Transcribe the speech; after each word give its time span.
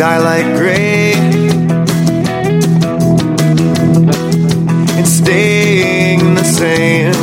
I 0.00 0.18
like 0.18 0.44
gray 0.56 1.14
and 4.96 5.08
staying 5.08 6.34
the 6.34 6.44
same. 6.44 7.14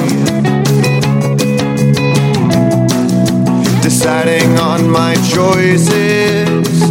Deciding 3.82 4.58
on 4.58 4.90
my 4.90 5.14
choices 5.36 6.82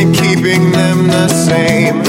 and 0.00 0.14
keeping 0.16 0.72
them 0.72 1.08
the 1.08 1.28
same. 1.28 2.02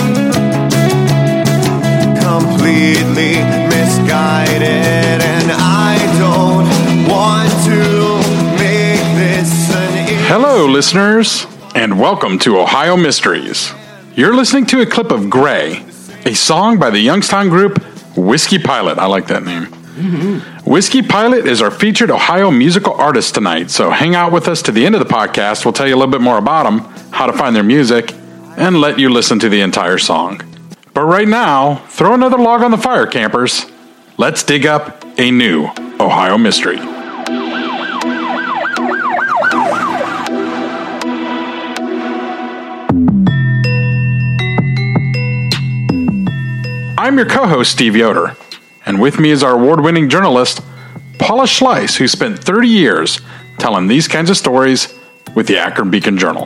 Completely 2.22 3.34
misguided, 3.68 5.22
and 5.22 5.52
I 5.52 5.98
don't 6.20 6.68
want 7.12 7.52
to 7.66 7.99
Hello, 10.30 10.68
listeners, 10.68 11.48
and 11.74 12.00
welcome 12.00 12.38
to 12.38 12.60
Ohio 12.60 12.96
Mysteries. 12.96 13.74
You're 14.14 14.36
listening 14.36 14.68
to 14.68 14.82
a 14.82 14.86
clip 14.86 15.10
of 15.10 15.28
Gray, 15.28 15.84
a 16.24 16.36
song 16.36 16.78
by 16.78 16.92
the 16.92 17.00
Youngstown 17.00 17.50
group 17.50 17.84
Whiskey 18.16 18.60
Pilot. 18.60 19.00
I 19.00 19.08
like 19.08 19.26
that 19.30 19.42
name. 19.42 19.64
Mm-hmm. 19.64 20.70
Whiskey 20.70 21.02
Pilot 21.02 21.48
is 21.48 21.64
our 21.64 21.72
featured 21.72 22.12
Ohio 22.12 22.52
musical 22.52 22.94
artist 22.94 23.34
tonight, 23.34 23.72
so 23.72 23.90
hang 23.90 24.14
out 24.14 24.32
with 24.32 24.48
us 24.48 24.62
to 24.62 24.72
the 24.72 24.86
end 24.86 24.94
of 24.94 25.00
the 25.00 25.12
podcast. 25.12 25.66
We'll 25.66 25.74
tell 25.74 25.88
you 25.88 25.96
a 25.96 25.98
little 25.98 26.12
bit 26.12 26.22
more 26.22 26.38
about 26.38 26.66
them, 26.66 26.82
how 27.12 27.26
to 27.26 27.34
find 27.34 27.56
their 27.56 27.64
music, 27.64 28.14
and 28.56 28.80
let 28.80 29.00
you 29.00 29.10
listen 29.10 29.40
to 29.40 29.50
the 29.50 29.62
entire 29.62 29.98
song. 29.98 30.42
But 30.94 31.06
right 31.06 31.28
now, 31.28 31.78
throw 31.88 32.14
another 32.14 32.38
log 32.38 32.62
on 32.62 32.70
the 32.70 32.78
fire, 32.78 33.08
campers. 33.08 33.66
Let's 34.20 34.44
dig 34.44 34.68
up 34.68 35.04
a 35.18 35.32
new 35.32 35.70
Ohio 36.00 36.38
mystery. 36.38 36.78
I'm 47.00 47.16
your 47.18 47.26
co 47.28 47.48
host, 47.48 47.72
Steve 47.72 47.96
Yoder, 47.96 48.36
and 48.86 49.00
with 49.00 49.20
me 49.20 49.30
is 49.30 49.42
our 49.42 49.54
award 49.54 49.80
winning 49.82 50.10
journalist, 50.10 50.62
Paula 51.18 51.46
Schleis, 51.46 51.96
who 51.96 52.10
spent 52.10 52.38
30 52.38 52.68
years 52.68 53.22
telling 53.58 53.88
these 53.88 54.06
kinds 54.08 54.30
of 54.30 54.36
stories 54.36 54.94
with 55.34 55.48
the 55.48 55.58
Akron 55.58 55.90
Beacon 55.90 56.18
Journal. 56.18 56.46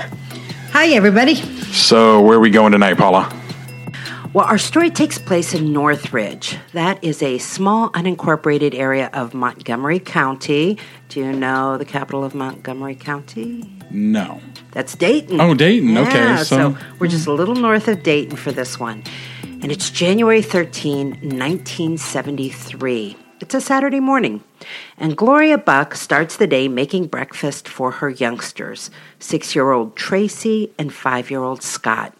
Hi, 0.72 0.90
everybody. 0.90 1.36
So, 1.74 2.22
where 2.22 2.38
are 2.38 2.40
we 2.40 2.52
going 2.52 2.72
tonight, 2.72 2.98
Paula? 2.98 3.34
Well, 4.34 4.46
our 4.46 4.60
story 4.60 4.92
takes 4.92 5.18
place 5.18 5.56
in 5.56 5.74
Northridge. 5.74 6.58
That 6.74 7.04
is 7.04 7.24
a 7.24 7.40
small, 7.40 7.90
unincorporated 7.92 8.76
area 8.76 9.10
of 9.12 9.34
Montgomery 9.34 10.00
County. 10.00 10.78
Do 11.10 11.20
you 11.20 11.32
know 11.34 11.78
the 11.80 11.86
capital 11.86 12.24
of 12.24 12.36
Montgomery 12.36 12.96
County? 12.96 13.68
No. 13.90 14.40
That's 14.72 14.96
Dayton. 14.96 15.42
Oh, 15.42 15.54
Dayton. 15.56 15.98
Okay, 15.98 16.38
so- 16.38 16.44
so 16.44 16.78
we're 17.00 17.08
just 17.08 17.26
a 17.26 17.34
little 17.34 17.56
north 17.56 17.88
of 17.88 18.04
Dayton 18.04 18.38
for 18.38 18.52
this 18.52 18.80
one. 18.80 19.04
And 19.64 19.72
it's 19.72 19.90
January 19.90 20.42
13, 20.42 21.12
1973. 21.22 23.16
It's 23.40 23.56
a 23.56 23.62
Saturday 23.62 24.02
morning. 24.02 24.44
And 24.98 25.16
Gloria 25.16 25.58
Buck 25.58 25.96
starts 25.96 26.36
the 26.36 26.48
day 26.48 26.68
making 26.68 27.08
breakfast 27.08 27.70
for 27.70 27.92
her 27.92 28.10
youngsters 28.10 28.92
six 29.20 29.56
year 29.56 29.72
old 29.72 29.96
Tracy 29.96 30.74
and 30.78 30.94
five 30.94 31.32
year 31.32 31.42
old 31.42 31.64
Scott. 31.64 32.14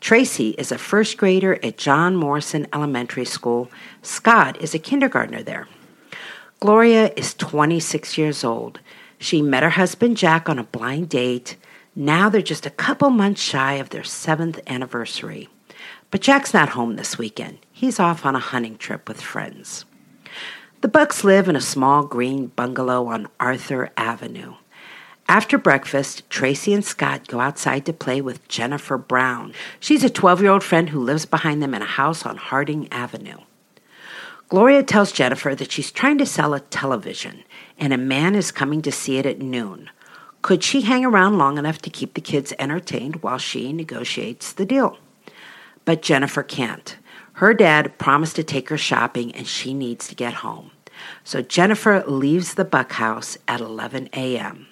Tracy 0.00 0.52
is 0.52 0.72
a 0.72 0.78
first 0.78 1.18
grader 1.18 1.62
at 1.62 1.76
John 1.76 2.16
Morrison 2.16 2.66
Elementary 2.72 3.26
School. 3.26 3.70
Scott 4.00 4.58
is 4.62 4.74
a 4.74 4.78
kindergartner 4.78 5.42
there. 5.42 5.68
Gloria 6.60 7.12
is 7.14 7.34
26 7.34 8.16
years 8.16 8.42
old. 8.42 8.80
She 9.18 9.42
met 9.42 9.62
her 9.62 9.68
husband 9.68 10.16
Jack 10.16 10.48
on 10.48 10.58
a 10.58 10.64
blind 10.64 11.10
date. 11.10 11.56
Now 11.94 12.30
they're 12.30 12.40
just 12.40 12.64
a 12.64 12.70
couple 12.70 13.10
months 13.10 13.42
shy 13.42 13.74
of 13.74 13.90
their 13.90 14.02
seventh 14.02 14.60
anniversary. 14.66 15.50
But 16.16 16.22
Jack's 16.22 16.54
not 16.54 16.70
home 16.70 16.96
this 16.96 17.18
weekend. 17.18 17.58
He's 17.70 18.00
off 18.00 18.24
on 18.24 18.34
a 18.34 18.38
hunting 18.38 18.78
trip 18.78 19.06
with 19.06 19.20
friends. 19.20 19.84
The 20.80 20.88
Bucks 20.88 21.24
live 21.24 21.46
in 21.46 21.56
a 21.56 21.60
small 21.60 22.06
green 22.06 22.46
bungalow 22.46 23.08
on 23.08 23.28
Arthur 23.38 23.90
Avenue. 23.98 24.54
After 25.28 25.58
breakfast, 25.58 26.22
Tracy 26.30 26.72
and 26.72 26.82
Scott 26.82 27.26
go 27.26 27.40
outside 27.40 27.84
to 27.84 27.92
play 27.92 28.22
with 28.22 28.48
Jennifer 28.48 28.96
Brown. 28.96 29.52
She's 29.78 30.02
a 30.02 30.08
12 30.08 30.40
year 30.40 30.52
old 30.52 30.64
friend 30.64 30.88
who 30.88 31.04
lives 31.04 31.26
behind 31.26 31.62
them 31.62 31.74
in 31.74 31.82
a 31.82 31.84
house 31.84 32.24
on 32.24 32.38
Harding 32.38 32.90
Avenue. 32.90 33.40
Gloria 34.48 34.82
tells 34.82 35.12
Jennifer 35.12 35.54
that 35.54 35.70
she's 35.70 35.92
trying 35.92 36.16
to 36.16 36.24
sell 36.24 36.54
a 36.54 36.60
television 36.60 37.44
and 37.78 37.92
a 37.92 37.98
man 37.98 38.34
is 38.34 38.50
coming 38.50 38.80
to 38.80 38.90
see 38.90 39.18
it 39.18 39.26
at 39.26 39.42
noon. 39.42 39.90
Could 40.40 40.64
she 40.64 40.80
hang 40.80 41.04
around 41.04 41.36
long 41.36 41.58
enough 41.58 41.82
to 41.82 41.90
keep 41.90 42.14
the 42.14 42.22
kids 42.22 42.54
entertained 42.58 43.16
while 43.16 43.36
she 43.36 43.70
negotiates 43.74 44.54
the 44.54 44.64
deal? 44.64 44.96
But 45.86 46.02
Jennifer 46.02 46.42
can't. 46.42 46.98
Her 47.34 47.54
dad 47.54 47.96
promised 47.96 48.36
to 48.36 48.44
take 48.44 48.68
her 48.68 48.76
shopping 48.76 49.34
and 49.34 49.46
she 49.46 49.72
needs 49.72 50.08
to 50.08 50.14
get 50.14 50.34
home. 50.34 50.72
So 51.24 51.40
Jennifer 51.40 52.02
leaves 52.06 52.54
the 52.54 52.64
Buck 52.64 52.92
house 52.92 53.38
at 53.48 53.60
11 53.60 54.10
a.m. 54.12 54.66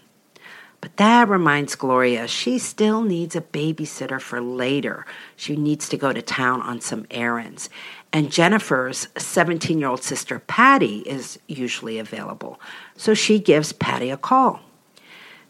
But 0.80 0.96
that 0.98 1.30
reminds 1.30 1.76
Gloria 1.76 2.28
she 2.28 2.58
still 2.58 3.02
needs 3.02 3.34
a 3.34 3.40
babysitter 3.40 4.20
for 4.20 4.40
later. 4.40 5.06
She 5.36 5.56
needs 5.56 5.88
to 5.88 5.96
go 5.96 6.12
to 6.12 6.20
town 6.20 6.60
on 6.60 6.80
some 6.82 7.06
errands. 7.10 7.70
And 8.12 8.30
Jennifer's 8.30 9.08
17 9.16 9.78
year 9.78 9.88
old 9.88 10.02
sister 10.02 10.40
Patty 10.40 10.98
is 11.00 11.38
usually 11.46 11.98
available. 11.98 12.60
So 12.96 13.14
she 13.14 13.38
gives 13.38 13.72
Patty 13.72 14.10
a 14.10 14.16
call. 14.16 14.60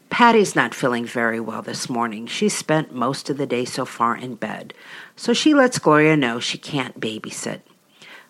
Patty's 0.09 0.55
not 0.55 0.73
feeling 0.73 1.05
very 1.05 1.39
well 1.39 1.61
this 1.61 1.89
morning. 1.89 2.27
She's 2.27 2.55
spent 2.55 2.95
most 2.95 3.29
of 3.29 3.37
the 3.37 3.45
day 3.45 3.65
so 3.65 3.83
far 3.83 4.15
in 4.15 4.35
bed. 4.35 4.73
So 5.15 5.33
she 5.33 5.53
lets 5.53 5.79
Gloria 5.79 6.17
know 6.17 6.39
she 6.39 6.57
can't 6.57 6.99
babysit. 6.99 7.61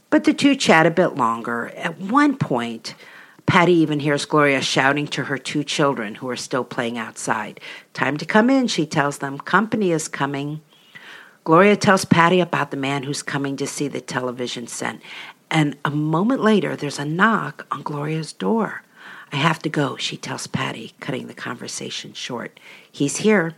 But 0.10 0.24
the 0.24 0.34
two 0.34 0.56
chat 0.56 0.86
a 0.86 0.92
bit 0.92 1.16
longer. 1.16 1.70
At 1.76 2.00
one 2.00 2.38
point, 2.38 2.96
Patty 3.46 3.74
even 3.74 4.00
hears 4.00 4.26
Gloria 4.26 4.62
shouting 4.62 5.08
to 5.08 5.26
her 5.26 5.38
two 5.38 5.64
children 5.64 6.16
who 6.16 6.30
are 6.30 6.36
still 6.36 6.64
playing 6.64 6.98
outside. 6.98 7.60
Time 7.94 8.18
to 8.18 8.26
come 8.26 8.50
in, 8.50 8.68
she 8.68 8.86
tells 8.86 9.20
them. 9.20 9.38
Company 9.38 9.92
is 9.92 10.08
coming. 10.08 10.62
Gloria 11.44 11.76
tells 11.76 12.06
Patty 12.06 12.40
about 12.40 12.72
the 12.72 12.78
man 12.78 13.04
who's 13.04 13.22
coming 13.22 13.56
to 13.58 13.68
see 13.68 13.88
the 13.88 14.02
television 14.02 14.68
set. 14.68 15.00
And 15.52 15.78
a 15.86 15.92
moment 15.92 16.42
later, 16.42 16.76
there's 16.76 17.00
a 17.00 17.06
knock 17.06 17.68
on 17.70 17.84
Gloria's 17.84 18.34
door. 18.34 18.84
I 19.32 19.38
have 19.38 19.60
to 19.60 19.70
go, 19.70 19.96
she 19.98 20.18
tells 20.18 20.48
Patty, 20.48 20.94
cutting 21.00 21.28
the 21.28 21.34
conversation 21.34 22.14
short. 22.14 22.60
He's 22.92 23.18
here. 23.18 23.56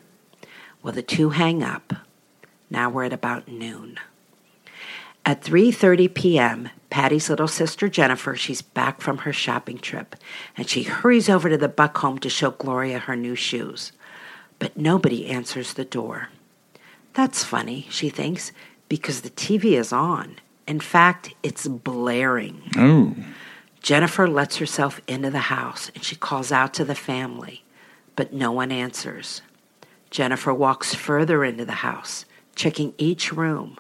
Well, 0.82 0.94
the 0.94 1.02
two 1.02 1.30
hang 1.30 1.64
up. 1.64 1.94
Now 2.70 2.90
we're 2.90 3.06
at 3.06 3.14
about 3.14 3.48
noon. 3.48 4.00
At 5.26 5.42
3:30 5.42 6.14
p.m., 6.14 6.70
Patty's 6.90 7.30
little 7.30 7.48
sister 7.48 7.90
Jennifer, 7.90 8.36
she's 8.36 8.62
back 8.62 9.02
from 9.02 9.20
her 9.20 9.34
shopping 9.34 9.78
trip, 9.78 10.16
and 10.56 10.70
she 10.70 10.84
hurries 10.84 11.30
over 11.30 11.50
to 11.50 11.58
the 11.58 11.68
Buck 11.68 11.98
home 11.98 12.18
to 12.20 12.30
show 12.30 12.52
Gloria 12.52 13.00
her 13.00 13.16
new 13.16 13.36
shoes. 13.36 13.92
But 14.60 14.78
nobody 14.78 15.28
answers 15.28 15.74
the 15.74 15.86
door. 15.86 16.30
That's 17.14 17.44
funny, 17.44 17.88
she 17.90 18.10
thinks, 18.10 18.52
because 18.90 19.22
the 19.22 19.30
TV 19.30 19.78
is 19.78 19.92
on. 19.92 20.38
In 20.68 20.80
fact, 20.80 21.34
it's 21.44 21.68
blaring. 21.68 22.62
Oh. 22.78 23.16
Jennifer 23.82 24.28
lets 24.28 24.58
herself 24.58 25.02
into 25.08 25.30
the 25.30 25.40
house 25.40 25.92
and 25.96 26.04
she 26.04 26.16
calls 26.16 26.52
out 26.52 26.74
to 26.74 26.86
the 26.86 26.96
family, 26.96 27.64
but 28.16 28.34
no 28.34 28.52
one 28.52 28.72
answers. 28.72 29.42
Jennifer 30.10 30.54
walks 30.54 30.94
further 30.94 31.44
into 31.44 31.66
the 31.66 31.72
house, 31.72 32.26
checking 32.58 32.94
each 32.98 33.32
room. 33.32 33.78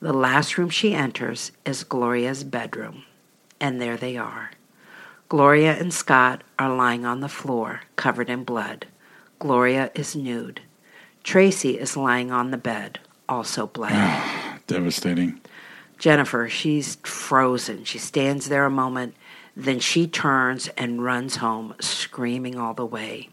The 0.00 0.12
last 0.12 0.58
room 0.58 0.68
she 0.68 0.94
enters 0.94 1.50
is 1.64 1.82
Gloria's 1.82 2.44
bedroom, 2.44 3.04
and 3.58 3.80
there 3.80 3.96
they 3.96 4.16
are. 4.16 4.52
Gloria 5.28 5.72
and 5.72 5.92
Scott 5.92 6.44
are 6.58 6.72
lying 6.72 7.06
on 7.06 7.20
the 7.20 7.28
floor, 7.28 7.80
covered 7.96 8.28
in 8.28 8.44
blood. 8.44 8.86
Gloria 9.38 9.90
is 9.94 10.14
nude. 10.14 10.60
Tracy 11.24 11.78
is 11.78 11.96
lying 11.96 12.30
on 12.30 12.50
the 12.50 12.58
bed, 12.58 13.00
also 13.28 13.66
bloody. 13.66 13.94
Devastating. 14.66 15.40
Jennifer, 15.98 16.48
she's 16.48 16.96
frozen. 16.96 17.84
She 17.84 17.98
stands 17.98 18.48
there 18.50 18.66
a 18.66 18.70
moment, 18.70 19.14
then 19.56 19.80
she 19.80 20.06
turns 20.06 20.68
and 20.76 21.02
runs 21.02 21.36
home, 21.36 21.74
screaming 21.80 22.58
all 22.58 22.74
the 22.74 22.84
way. 22.84 23.30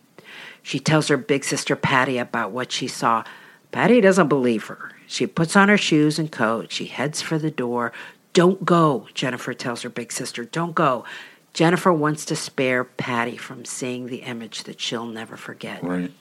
She 0.63 0.79
tells 0.79 1.09
her 1.09 1.17
big 1.17 1.44
sister 1.44 1.75
Patty 1.75 2.17
about 2.17 2.51
what 2.51 2.71
she 2.71 2.88
saw. 2.88 3.24
Patty 3.71 4.01
doesn't 4.01 4.27
believe 4.27 4.65
her. 4.65 4.91
She 5.07 5.27
puts 5.27 5.56
on 5.56 5.69
her 5.69 5.77
shoes 5.77 6.19
and 6.19 6.31
coat. 6.31 6.71
She 6.71 6.85
heads 6.85 7.21
for 7.21 7.38
the 7.38 7.51
door. 7.51 7.91
Don't 8.33 8.63
go, 8.65 9.07
Jennifer 9.13 9.53
tells 9.53 9.81
her 9.81 9.89
big 9.89 10.12
sister. 10.12 10.45
Don't 10.45 10.75
go. 10.75 11.06
Jennifer 11.53 11.91
wants 11.91 12.23
to 12.25 12.35
spare 12.35 12.83
Patty 12.83 13.35
from 13.35 13.65
seeing 13.65 14.07
the 14.07 14.23
image 14.23 14.63
that 14.63 14.79
she'll 14.79 15.06
never 15.06 15.35
forget. 15.35 15.83
Right. 15.83 16.12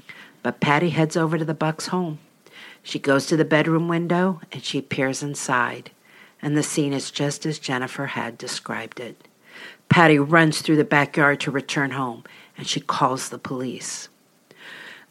But 0.43 0.61
Patty 0.61 0.91
heads 0.91 1.17
over 1.17 1.39
to 1.39 1.45
the 1.45 1.55
Bucks' 1.55 1.89
home. 1.89 2.19
She 2.83 2.99
goes 2.99 3.27
to 3.27 3.37
the 3.37 3.45
bedroom 3.45 3.89
window 3.89 4.41
and 4.51 4.65
she 4.65 4.81
peers 4.81 5.23
inside, 5.23 5.91
and 6.41 6.57
the 6.57 6.63
scene 6.63 6.93
is 6.93 7.11
just 7.11 7.47
as 7.47 7.59
Jennifer 7.59 8.07
had 8.07 8.39
described 8.39 8.99
it. 8.99 9.29
Patty 9.89 10.19
runs 10.19 10.63
through 10.63 10.77
the 10.77 10.85
backyard 10.85 11.41
to 11.41 11.51
return 11.51 11.91
home, 11.91 12.25
and 12.57 12.67
she 12.67 12.81
calls 12.81 13.29
the 13.29 13.39
police. 13.39 14.09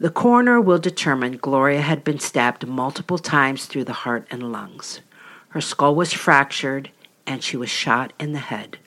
The 0.00 0.10
coroner 0.10 0.58
will 0.58 0.78
determine 0.78 1.36
Gloria 1.36 1.82
had 1.82 2.02
been 2.04 2.18
stabbed 2.18 2.66
multiple 2.66 3.18
times 3.18 3.66
through 3.66 3.84
the 3.84 3.92
heart 3.92 4.26
and 4.30 4.50
lungs. 4.50 5.02
Her 5.50 5.60
skull 5.60 5.94
was 5.94 6.14
fractured, 6.14 6.90
and 7.26 7.44
she 7.44 7.58
was 7.58 7.68
shot 7.68 8.14
in 8.18 8.32
the 8.32 8.38
head. 8.38 8.78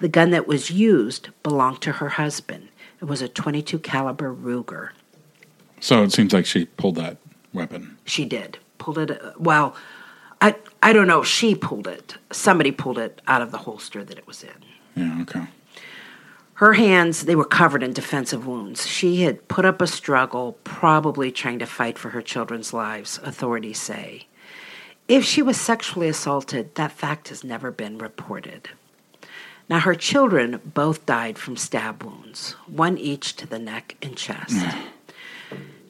The 0.00 0.08
gun 0.08 0.30
that 0.30 0.48
was 0.48 0.70
used 0.70 1.28
belonged 1.42 1.82
to 1.82 1.92
her 1.92 2.08
husband. 2.10 2.68
It 2.98 3.04
was 3.04 3.20
a 3.20 3.28
22 3.28 3.78
caliber 3.80 4.34
Ruger. 4.34 4.90
So 5.80 6.02
it 6.02 6.12
seems 6.12 6.32
like 6.32 6.46
she 6.46 6.64
pulled 6.64 6.94
that 6.94 7.18
weapon. 7.52 7.98
She 8.06 8.24
did. 8.24 8.58
Pulled 8.78 8.98
it 8.98 9.22
uh, 9.22 9.32
well, 9.38 9.76
I 10.40 10.54
I 10.82 10.94
don't 10.94 11.06
know 11.06 11.20
if 11.20 11.28
she 11.28 11.54
pulled 11.54 11.86
it. 11.86 12.16
Somebody 12.32 12.72
pulled 12.72 12.98
it 12.98 13.20
out 13.26 13.42
of 13.42 13.50
the 13.50 13.58
holster 13.58 14.02
that 14.02 14.16
it 14.16 14.26
was 14.26 14.42
in. 14.42 14.50
Yeah, 14.96 15.22
okay. 15.22 15.46
Her 16.58 16.72
hands, 16.72 17.26
they 17.26 17.36
were 17.36 17.44
covered 17.44 17.84
in 17.84 17.92
defensive 17.92 18.44
wounds. 18.44 18.84
She 18.84 19.22
had 19.22 19.46
put 19.46 19.64
up 19.64 19.80
a 19.80 19.86
struggle, 19.86 20.58
probably 20.64 21.30
trying 21.30 21.60
to 21.60 21.66
fight 21.66 21.96
for 21.96 22.08
her 22.08 22.20
children's 22.20 22.72
lives, 22.72 23.20
authorities 23.22 23.80
say. 23.80 24.26
If 25.06 25.24
she 25.24 25.40
was 25.40 25.56
sexually 25.60 26.08
assaulted, 26.08 26.74
that 26.74 26.90
fact 26.90 27.28
has 27.28 27.44
never 27.44 27.70
been 27.70 27.96
reported. 27.96 28.70
Now, 29.68 29.78
her 29.78 29.94
children 29.94 30.60
both 30.64 31.06
died 31.06 31.38
from 31.38 31.56
stab 31.56 32.02
wounds, 32.02 32.56
one 32.66 32.98
each 32.98 33.36
to 33.36 33.46
the 33.46 33.60
neck 33.60 33.96
and 34.02 34.16
chest. 34.16 34.56
Mm. 34.56 34.86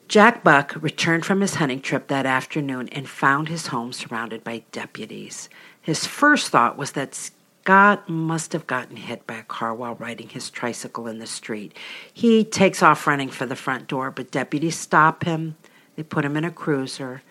Jack 0.07 0.43
Buck 0.43 0.75
returned 0.79 1.25
from 1.25 1.41
his 1.41 1.55
hunting 1.55 1.81
trip 1.81 2.09
that 2.09 2.27
afternoon 2.27 2.89
and 2.89 3.09
found 3.09 3.49
his 3.49 3.67
home 3.67 3.91
surrounded 3.91 4.43
by 4.43 4.61
deputies. 4.71 5.49
His 5.81 6.05
first 6.05 6.49
thought 6.49 6.77
was 6.77 6.91
that 6.91 7.31
Scott 7.61 8.09
must 8.09 8.53
have 8.53 8.65
gotten 8.65 8.95
hit 8.95 9.27
by 9.27 9.35
a 9.35 9.43
car 9.43 9.75
while 9.75 9.93
riding 9.95 10.29
his 10.29 10.49
tricycle 10.49 11.07
in 11.07 11.19
the 11.19 11.27
street. 11.27 11.75
He 12.11 12.43
takes 12.43 12.81
off 12.81 13.05
running 13.05 13.29
for 13.29 13.45
the 13.45 13.55
front 13.55 13.87
door, 13.87 14.09
but 14.09 14.31
deputies 14.31 14.75
stop 14.75 15.23
him. 15.23 15.55
They 15.95 16.01
put 16.01 16.25
him 16.25 16.35
in 16.35 16.45
a 16.45 16.51
cruiser 16.51 17.21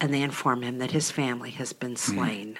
and 0.00 0.14
they 0.14 0.22
inform 0.22 0.62
him 0.62 0.78
that 0.78 0.92
his 0.92 1.10
family 1.10 1.50
has 1.50 1.72
been 1.72 1.90
hmm. 1.90 1.96
slain. 1.96 2.58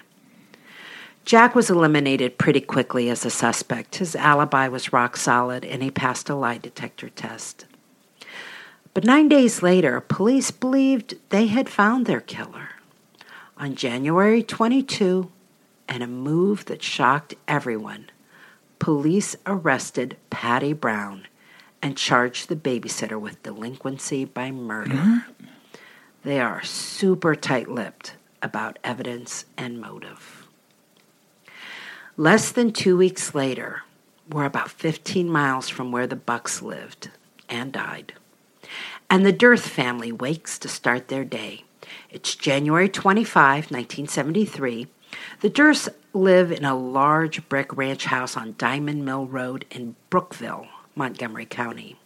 Jack 1.24 1.54
was 1.54 1.70
eliminated 1.70 2.36
pretty 2.36 2.60
quickly 2.60 3.08
as 3.08 3.24
a 3.24 3.30
suspect. 3.30 3.96
His 3.96 4.16
alibi 4.16 4.68
was 4.68 4.92
rock 4.92 5.16
solid 5.16 5.64
and 5.64 5.82
he 5.82 5.90
passed 5.90 6.28
a 6.28 6.34
lie 6.34 6.58
detector 6.58 7.08
test. 7.08 7.64
But 8.92 9.04
nine 9.04 9.28
days 9.28 9.62
later, 9.62 10.00
police 10.00 10.50
believed 10.50 11.14
they 11.30 11.46
had 11.46 11.68
found 11.70 12.04
their 12.04 12.20
killer. 12.20 12.70
On 13.56 13.74
January 13.74 14.42
22, 14.42 15.30
and 15.92 16.02
a 16.02 16.06
move 16.06 16.64
that 16.64 16.82
shocked 16.82 17.34
everyone, 17.46 18.08
police 18.78 19.36
arrested 19.44 20.16
Patty 20.30 20.72
Brown 20.72 21.26
and 21.82 21.98
charged 21.98 22.48
the 22.48 22.56
babysitter 22.56 23.20
with 23.20 23.42
delinquency 23.42 24.24
by 24.24 24.50
murder. 24.50 25.26
They 26.24 26.40
are 26.40 26.62
super 26.62 27.34
tight 27.34 27.68
lipped 27.68 28.14
about 28.40 28.78
evidence 28.82 29.44
and 29.58 29.82
motive. 29.82 30.46
Less 32.16 32.50
than 32.50 32.72
two 32.72 32.96
weeks 32.96 33.34
later, 33.34 33.82
we're 34.30 34.46
about 34.46 34.70
15 34.70 35.28
miles 35.28 35.68
from 35.68 35.92
where 35.92 36.06
the 36.06 36.16
Bucks 36.16 36.62
lived 36.62 37.10
and 37.50 37.70
died. 37.70 38.14
And 39.10 39.26
the 39.26 39.32
Dearth 39.32 39.68
family 39.68 40.10
wakes 40.10 40.58
to 40.60 40.68
start 40.68 41.08
their 41.08 41.24
day. 41.24 41.64
It's 42.08 42.34
January 42.34 42.88
25, 42.88 43.70
1973. 43.70 44.86
The 45.42 45.50
Dearths 45.50 45.88
live 46.12 46.52
in 46.52 46.64
a 46.64 46.78
large 46.78 47.48
brick 47.48 47.76
ranch 47.76 48.04
house 48.04 48.36
on 48.36 48.54
Diamond 48.58 49.04
Mill 49.04 49.26
Road 49.26 49.64
in 49.72 49.96
Brookville, 50.08 50.68
Montgomery 50.94 51.46
County. 51.46 51.96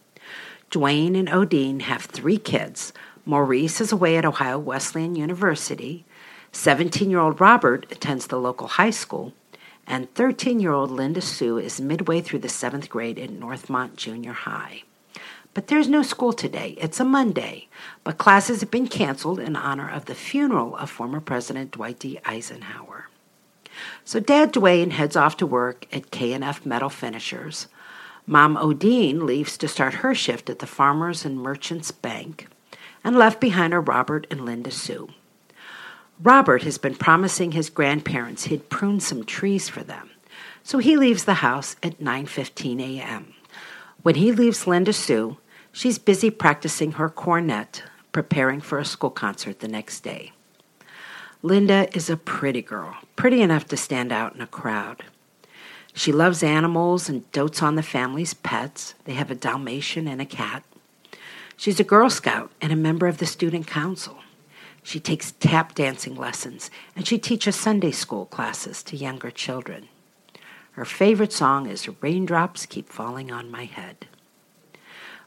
Dwayne 0.71 1.15
and 1.15 1.27
Odine 1.27 1.81
have 1.81 2.05
three 2.05 2.39
kids. 2.39 2.93
Maurice 3.25 3.79
is 3.79 3.91
away 3.91 4.17
at 4.17 4.25
Ohio 4.25 4.57
Wesleyan 4.57 5.13
University. 5.13 6.03
17 6.51 7.11
year 7.11 7.19
old 7.19 7.39
Robert 7.39 7.85
attends 7.91 8.25
the 8.25 8.39
local 8.39 8.69
high 8.69 8.89
school. 8.89 9.33
And 9.85 10.11
13 10.15 10.59
year 10.59 10.71
old 10.71 10.89
Linda 10.89 11.21
Sue 11.21 11.59
is 11.59 11.79
midway 11.79 12.21
through 12.21 12.39
the 12.39 12.49
seventh 12.49 12.89
grade 12.89 13.19
at 13.19 13.29
Northmont 13.29 13.97
Junior 13.97 14.33
High. 14.33 14.81
But 15.53 15.67
there's 15.67 15.87
no 15.87 16.01
school 16.01 16.33
today. 16.33 16.75
It's 16.79 16.99
a 16.99 17.05
Monday. 17.05 17.67
But 18.03 18.17
classes 18.17 18.61
have 18.61 18.71
been 18.71 18.87
canceled 18.87 19.39
in 19.39 19.55
honor 19.55 19.87
of 19.87 20.05
the 20.05 20.15
funeral 20.15 20.75
of 20.75 20.89
former 20.89 21.19
President 21.19 21.69
Dwight 21.69 21.99
D. 21.99 22.17
Eisenhower. 22.25 22.96
So 24.05 24.19
Dad 24.19 24.53
Dwayne 24.53 24.91
heads 24.91 25.15
off 25.15 25.37
to 25.37 25.45
work 25.45 25.85
at 25.91 26.11
K&F 26.11 26.65
Metal 26.65 26.89
Finishers. 26.89 27.67
Mom 28.25 28.57
Odine 28.57 29.23
leaves 29.23 29.57
to 29.57 29.67
start 29.67 29.95
her 29.95 30.13
shift 30.13 30.49
at 30.49 30.59
the 30.59 30.67
Farmers 30.67 31.25
and 31.25 31.39
Merchants 31.39 31.91
Bank 31.91 32.47
and 33.03 33.15
left 33.15 33.39
behind 33.39 33.73
are 33.73 33.81
Robert 33.81 34.27
and 34.29 34.43
Linda 34.43 34.69
Sue. 34.69 35.07
Robert 36.21 36.63
has 36.63 36.77
been 36.77 36.95
promising 36.95 37.53
his 37.53 37.69
grandparents 37.69 38.45
he'd 38.45 38.69
prune 38.69 38.99
some 38.99 39.23
trees 39.23 39.69
for 39.69 39.81
them, 39.81 40.09
so 40.61 40.79
he 40.79 40.97
leaves 40.97 41.23
the 41.23 41.35
house 41.35 41.75
at 41.81 41.99
9:15 41.99 42.81
a.m. 42.81 43.33
When 44.01 44.15
he 44.15 44.31
leaves 44.33 44.67
Linda 44.67 44.93
Sue, 44.93 45.37
she's 45.71 45.99
busy 45.99 46.29
practicing 46.29 46.93
her 46.93 47.07
cornet, 47.07 47.83
preparing 48.11 48.61
for 48.61 48.77
a 48.77 48.85
school 48.85 49.09
concert 49.11 49.59
the 49.59 49.67
next 49.67 50.01
day. 50.01 50.33
Linda 51.43 51.87
is 51.95 52.09
a 52.09 52.17
pretty 52.17 52.63
girl, 52.63 52.97
pretty 53.15 53.41
enough 53.41 53.65
to 53.67 53.77
stand 53.77 54.11
out 54.11 54.33
in 54.33 54.41
a 54.41 54.47
crowd. 54.47 55.03
She 55.93 56.11
loves 56.11 56.41
animals 56.41 57.09
and 57.09 57.31
dotes 57.31 57.61
on 57.61 57.75
the 57.75 57.83
family's 57.83 58.33
pets. 58.33 58.95
They 59.05 59.13
have 59.13 59.29
a 59.29 59.35
Dalmatian 59.35 60.07
and 60.07 60.19
a 60.19 60.25
cat. 60.25 60.63
She's 61.55 61.79
a 61.79 61.83
Girl 61.83 62.09
Scout 62.09 62.51
and 62.59 62.71
a 62.71 62.75
member 62.75 63.07
of 63.07 63.17
the 63.17 63.25
student 63.25 63.67
council. 63.67 64.19
She 64.81 64.99
takes 64.99 65.33
tap 65.33 65.75
dancing 65.75 66.15
lessons 66.15 66.71
and 66.95 67.07
she 67.07 67.17
teaches 67.17 67.55
Sunday 67.55 67.91
school 67.91 68.25
classes 68.25 68.81
to 68.83 68.97
younger 68.97 69.29
children. 69.29 69.89
Her 70.71 70.85
favorite 70.85 71.33
song 71.33 71.67
is 71.67 71.89
Raindrops 72.01 72.65
Keep 72.65 72.89
Falling 72.89 73.31
on 73.31 73.51
My 73.51 73.65
Head. 73.65 74.07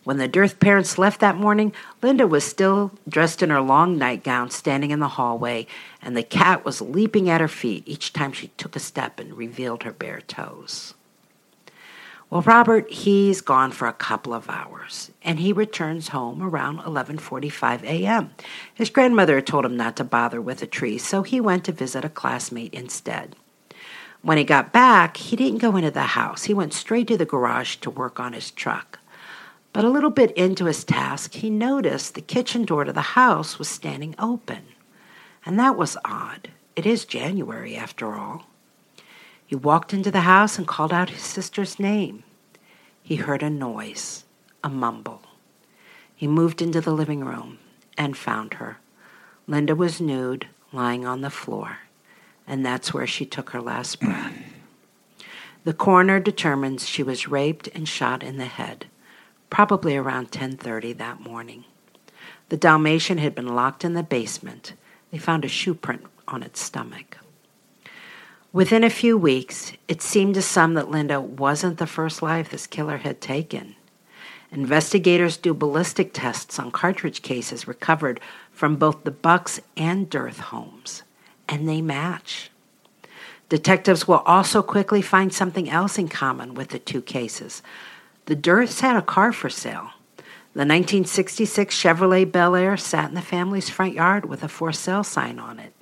When 0.02 0.16
the 0.16 0.28
Dearth 0.28 0.61
parents 0.61 0.97
left 0.97 1.21
that 1.21 1.37
morning, 1.37 1.75
Linda 2.00 2.26
was 2.26 2.42
still 2.42 2.92
dressed 3.07 3.42
in 3.42 3.50
her 3.50 3.61
long 3.61 3.99
nightgown, 3.99 4.50
standing 4.50 4.90
in 4.90 5.00
the 5.00 5.09
hallway, 5.09 5.66
and 6.00 6.16
the 6.16 6.23
cat 6.23 6.64
was 6.64 6.80
leaping 6.80 7.28
at 7.28 7.42
her 7.42 7.49
feet 7.49 7.83
each 7.87 8.14
time 8.14 8.33
she 8.33 8.49
took 8.57 8.75
a 8.75 8.80
step 8.80 9.21
and 9.21 9.37
revealed 9.37 9.83
her 9.83 9.92
bare 9.92 10.23
toes. 10.23 10.95
Well, 12.30 12.42
Robert, 12.42 12.88
he's 12.90 13.40
gone 13.40 13.73
for 13.73 13.88
a 13.88 13.92
couple 13.92 14.33
of 14.33 14.49
hours, 14.49 15.11
and 15.23 15.40
he 15.40 15.52
returns 15.52 16.09
home 16.09 16.40
around 16.40 16.78
11:45 16.78 17.83
a.m. 17.83 18.30
His 18.73 18.88
grandmother 18.88 19.40
told 19.40 19.66
him 19.66 19.76
not 19.76 19.97
to 19.97 20.04
bother 20.04 20.40
with 20.40 20.61
the 20.61 20.66
tree, 20.66 20.97
so 20.97 21.23
he 21.23 21.40
went 21.40 21.64
to 21.64 21.73
visit 21.73 22.04
a 22.04 22.09
classmate 22.09 22.73
instead. 22.73 23.37
When 24.23 24.38
he 24.38 24.45
got 24.45 24.73
back, 24.73 25.16
he 25.16 25.37
didn't 25.37 25.59
go 25.59 25.76
into 25.76 25.90
the 25.90 26.02
house. 26.02 26.45
He 26.45 26.54
went 26.54 26.73
straight 26.73 27.09
to 27.09 27.19
the 27.19 27.26
garage 27.26 27.76
to 27.76 27.90
work 27.90 28.21
on 28.21 28.33
his 28.33 28.52
truck. 28.52 29.00
But 29.73 29.85
a 29.85 29.91
little 29.91 30.11
bit 30.11 30.33
into 30.33 30.65
his 30.65 30.83
task, 30.83 31.35
he 31.35 31.50
noticed 31.50 32.15
the 32.15 32.21
kitchen 32.21 32.65
door 32.65 32.85
to 32.85 32.93
the 32.93 33.00
house 33.00 33.59
was 33.59 33.69
standing 33.69 34.15
open. 34.19 34.65
And 35.47 35.59
that 35.59 35.77
was 35.77 35.97
odd. 36.05 36.50
It 36.75 36.87
is 36.87 37.05
January, 37.05 37.77
after 37.77 38.15
all. 38.15 38.47
He 39.47 39.55
walked 39.55 39.95
into 39.95 40.11
the 40.11 40.23
house 40.23 40.59
and 40.59 40.67
called 40.67 40.93
out 40.93 41.11
his 41.11 41.23
sister's 41.23 41.79
name. 41.79 42.25
He 43.03 43.17
heard 43.17 43.43
a 43.43 43.50
noise, 43.50 44.25
a 44.62 44.69
mumble. 44.69 45.23
He 46.15 46.27
moved 46.27 46.61
into 46.61 46.81
the 46.81 46.93
living 46.93 47.25
room 47.25 47.59
and 47.97 48.17
found 48.17 48.55
her. 48.55 48.79
Linda 49.47 49.75
was 49.75 50.00
nude, 50.00 50.47
lying 50.73 51.05
on 51.05 51.21
the 51.21 51.31
floor, 51.31 51.79
and 52.47 52.65
that's 52.65 52.93
where 52.95 53.07
she 53.07 53.25
took 53.25 53.50
her 53.50 53.61
last 53.61 54.00
breath. 54.00 54.35
The 55.65 55.75
coroner 55.75 56.21
determines 56.21 56.89
she 56.89 57.03
was 57.03 57.29
raped 57.29 57.69
and 57.69 57.89
shot 57.89 58.23
in 58.23 58.37
the 58.37 58.47
head 58.47 58.87
probably 59.50 59.97
around 59.97 60.30
10:30 60.30 60.92
that 60.95 61.21
morning. 61.21 61.64
The 62.49 62.57
Dalmatian 62.57 63.19
had 63.19 63.35
been 63.35 63.54
locked 63.54 63.85
in 63.85 63.95
the 63.95 64.02
basement. 64.02 64.73
They 65.11 65.19
found 65.19 65.45
a 65.45 65.49
shoe 65.49 65.75
print 65.75 66.07
on 66.26 66.42
its 66.42 66.61
stomach. 66.61 67.19
Within 68.52 68.83
a 68.83 68.90
few 68.90 69.16
weeks, 69.16 69.73
it 69.87 70.02
seemed 70.02 70.35
to 70.35 70.42
some 70.42 70.75
that 70.75 70.90
Linda 70.90 71.21
wasn't 71.21 71.78
the 71.78 71.87
first 71.87 72.23
life 72.23 72.50
this 72.50 72.66
killer 72.66 72.99
had 72.99 73.21
taken. 73.21 73.76
Investigators 74.50 75.37
do 75.37 75.54
ballistic 75.54 76.12
tests 76.12 76.59
on 76.59 76.73
cartridge 76.73 77.23
cases 77.23 77.69
recovered 77.69 78.19
from 78.50 78.75
both 78.75 79.04
the 79.04 79.12
Bucks 79.12 79.61
and 79.76 80.11
Dearth 80.11 80.40
homes, 80.40 81.04
and 81.49 81.69
they 81.69 81.80
match. 81.80 82.50
Detectives 83.49 84.09
will 84.09 84.23
also 84.26 84.62
quickly 84.62 85.02
find 85.02 85.33
something 85.33 85.71
else 85.71 85.99
in 85.99 86.09
common 86.09 86.54
with 86.54 86.71
the 86.71 86.80
two 86.80 87.02
cases. 87.02 87.62
The 88.31 88.37
Dearths 88.37 88.79
had 88.79 88.95
a 88.95 89.03
car 89.03 89.33
for 89.33 89.51
sale. 89.51 89.91
The 90.55 90.63
1966 90.63 91.75
Chevrolet 91.75 92.31
Bel 92.31 92.55
Air 92.55 92.77
sat 92.77 93.09
in 93.09 93.17
the 93.17 93.23
family's 93.23 93.69
front 93.69 93.95
yard 93.95 94.25
with 94.25 94.45
a 94.45 94.49
for 94.49 94.71
sale 94.71 95.03
sign 95.03 95.41
on 95.41 95.59
it. 95.59 95.75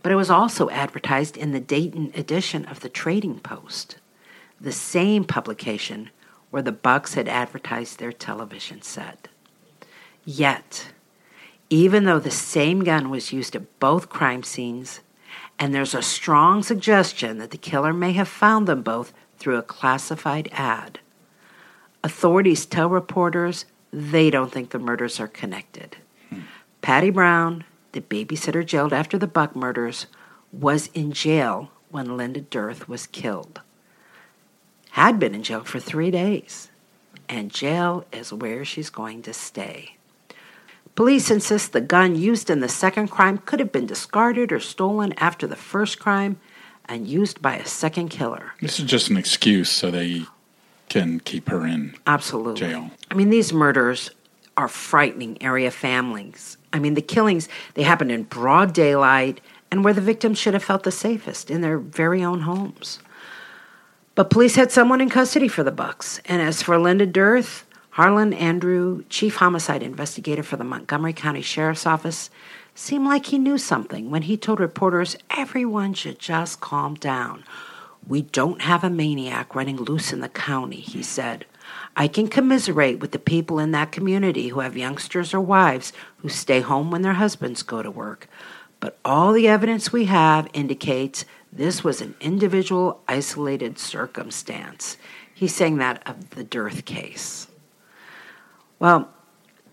But 0.00 0.12
it 0.12 0.14
was 0.14 0.30
also 0.30 0.70
advertised 0.70 1.36
in 1.36 1.50
the 1.50 1.58
Dayton 1.58 2.12
edition 2.14 2.66
of 2.66 2.78
the 2.78 2.88
Trading 2.88 3.40
Post, 3.40 3.96
the 4.60 4.70
same 4.70 5.24
publication 5.24 6.10
where 6.52 6.62
the 6.62 6.70
Bucks 6.70 7.14
had 7.14 7.26
advertised 7.26 7.98
their 7.98 8.12
television 8.12 8.80
set. 8.80 9.26
Yet, 10.24 10.92
even 11.68 12.04
though 12.04 12.20
the 12.20 12.30
same 12.30 12.84
gun 12.84 13.10
was 13.10 13.32
used 13.32 13.56
at 13.56 13.80
both 13.80 14.08
crime 14.08 14.44
scenes, 14.44 15.00
and 15.58 15.74
there's 15.74 15.96
a 15.96 16.00
strong 16.00 16.62
suggestion 16.62 17.38
that 17.38 17.50
the 17.50 17.58
killer 17.58 17.92
may 17.92 18.12
have 18.12 18.28
found 18.28 18.68
them 18.68 18.82
both 18.82 19.12
through 19.44 19.58
a 19.58 19.62
classified 19.62 20.48
ad, 20.52 21.00
authorities 22.02 22.64
tell 22.64 22.88
reporters 22.88 23.66
they 23.92 24.30
don't 24.30 24.50
think 24.50 24.70
the 24.70 24.78
murders 24.78 25.20
are 25.20 25.28
connected. 25.28 25.98
Hmm. 26.30 26.40
Patty 26.80 27.10
Brown, 27.10 27.64
the 27.92 28.00
babysitter 28.00 28.64
jailed 28.64 28.94
after 28.94 29.18
the 29.18 29.26
Buck 29.26 29.54
murders, 29.54 30.06
was 30.50 30.88
in 30.94 31.12
jail 31.12 31.70
when 31.90 32.16
Linda 32.16 32.40
Dearth 32.40 32.88
was 32.88 33.06
killed 33.06 33.60
had 34.94 35.18
been 35.18 35.34
in 35.34 35.42
jail 35.42 35.64
for 35.64 35.80
three 35.80 36.12
days, 36.12 36.70
and 37.28 37.50
jail 37.52 38.06
is 38.12 38.32
where 38.32 38.64
she's 38.64 38.90
going 38.90 39.22
to 39.22 39.34
stay. 39.34 39.96
Police 40.94 41.32
insist 41.32 41.72
the 41.72 41.80
gun 41.80 42.14
used 42.14 42.48
in 42.48 42.60
the 42.60 42.68
second 42.68 43.08
crime 43.08 43.38
could 43.38 43.58
have 43.58 43.72
been 43.72 43.86
discarded 43.86 44.52
or 44.52 44.60
stolen 44.60 45.12
after 45.16 45.48
the 45.48 45.56
first 45.56 45.98
crime 45.98 46.38
and 46.86 47.06
used 47.06 47.40
by 47.40 47.56
a 47.56 47.66
second 47.66 48.08
killer. 48.08 48.52
This 48.60 48.78
is 48.78 48.86
just 48.86 49.10
an 49.10 49.16
excuse 49.16 49.70
so 49.70 49.90
they 49.90 50.24
can 50.88 51.20
keep 51.20 51.48
her 51.48 51.66
in 51.66 51.94
Absolutely. 52.06 52.60
jail. 52.60 52.90
I 53.10 53.14
mean, 53.14 53.30
these 53.30 53.52
murders 53.52 54.10
are 54.56 54.68
frightening 54.68 55.40
area 55.42 55.70
families. 55.70 56.56
I 56.72 56.78
mean, 56.78 56.94
the 56.94 57.02
killings, 57.02 57.48
they 57.74 57.82
happened 57.82 58.12
in 58.12 58.24
broad 58.24 58.72
daylight 58.72 59.40
and 59.70 59.84
where 59.84 59.94
the 59.94 60.00
victims 60.00 60.38
should 60.38 60.54
have 60.54 60.64
felt 60.64 60.84
the 60.84 60.92
safest 60.92 61.50
in 61.50 61.60
their 61.60 61.78
very 61.78 62.22
own 62.22 62.42
homes. 62.42 63.00
But 64.14 64.30
police 64.30 64.54
had 64.54 64.70
someone 64.70 65.00
in 65.00 65.10
custody 65.10 65.48
for 65.48 65.64
the 65.64 65.72
Bucks. 65.72 66.20
And 66.26 66.40
as 66.40 66.62
for 66.62 66.78
Linda 66.78 67.06
Dearth, 67.06 67.66
Harlan 67.90 68.32
Andrew, 68.32 69.04
chief 69.08 69.36
homicide 69.36 69.82
investigator 69.82 70.42
for 70.42 70.56
the 70.56 70.64
Montgomery 70.64 71.12
County 71.12 71.42
Sheriff's 71.42 71.86
Office, 71.86 72.30
seemed 72.74 73.06
like 73.06 73.26
he 73.26 73.38
knew 73.38 73.58
something 73.58 74.10
when 74.10 74.22
he 74.22 74.36
told 74.36 74.60
reporters 74.60 75.16
everyone 75.30 75.94
should 75.94 76.18
just 76.18 76.60
calm 76.60 76.94
down. 76.94 77.44
We 78.06 78.22
don't 78.22 78.62
have 78.62 78.84
a 78.84 78.90
maniac 78.90 79.54
running 79.54 79.76
loose 79.76 80.12
in 80.12 80.20
the 80.20 80.28
county, 80.28 80.80
he 80.80 81.02
said. 81.02 81.46
I 81.96 82.08
can 82.08 82.28
commiserate 82.28 82.98
with 82.98 83.12
the 83.12 83.18
people 83.18 83.58
in 83.58 83.70
that 83.70 83.92
community 83.92 84.48
who 84.48 84.60
have 84.60 84.76
youngsters 84.76 85.32
or 85.32 85.40
wives 85.40 85.92
who 86.18 86.28
stay 86.28 86.60
home 86.60 86.90
when 86.90 87.02
their 87.02 87.14
husbands 87.14 87.62
go 87.62 87.82
to 87.82 87.90
work. 87.90 88.28
But 88.80 88.98
all 89.04 89.32
the 89.32 89.48
evidence 89.48 89.92
we 89.92 90.06
have 90.06 90.48
indicates 90.52 91.24
this 91.52 91.84
was 91.84 92.00
an 92.00 92.16
individual, 92.20 93.00
isolated 93.08 93.78
circumstance. 93.78 94.98
He's 95.32 95.54
saying 95.54 95.78
that 95.78 96.06
of 96.06 96.30
the 96.30 96.44
Dearth 96.44 96.84
case. 96.84 97.46
Well, 98.78 99.13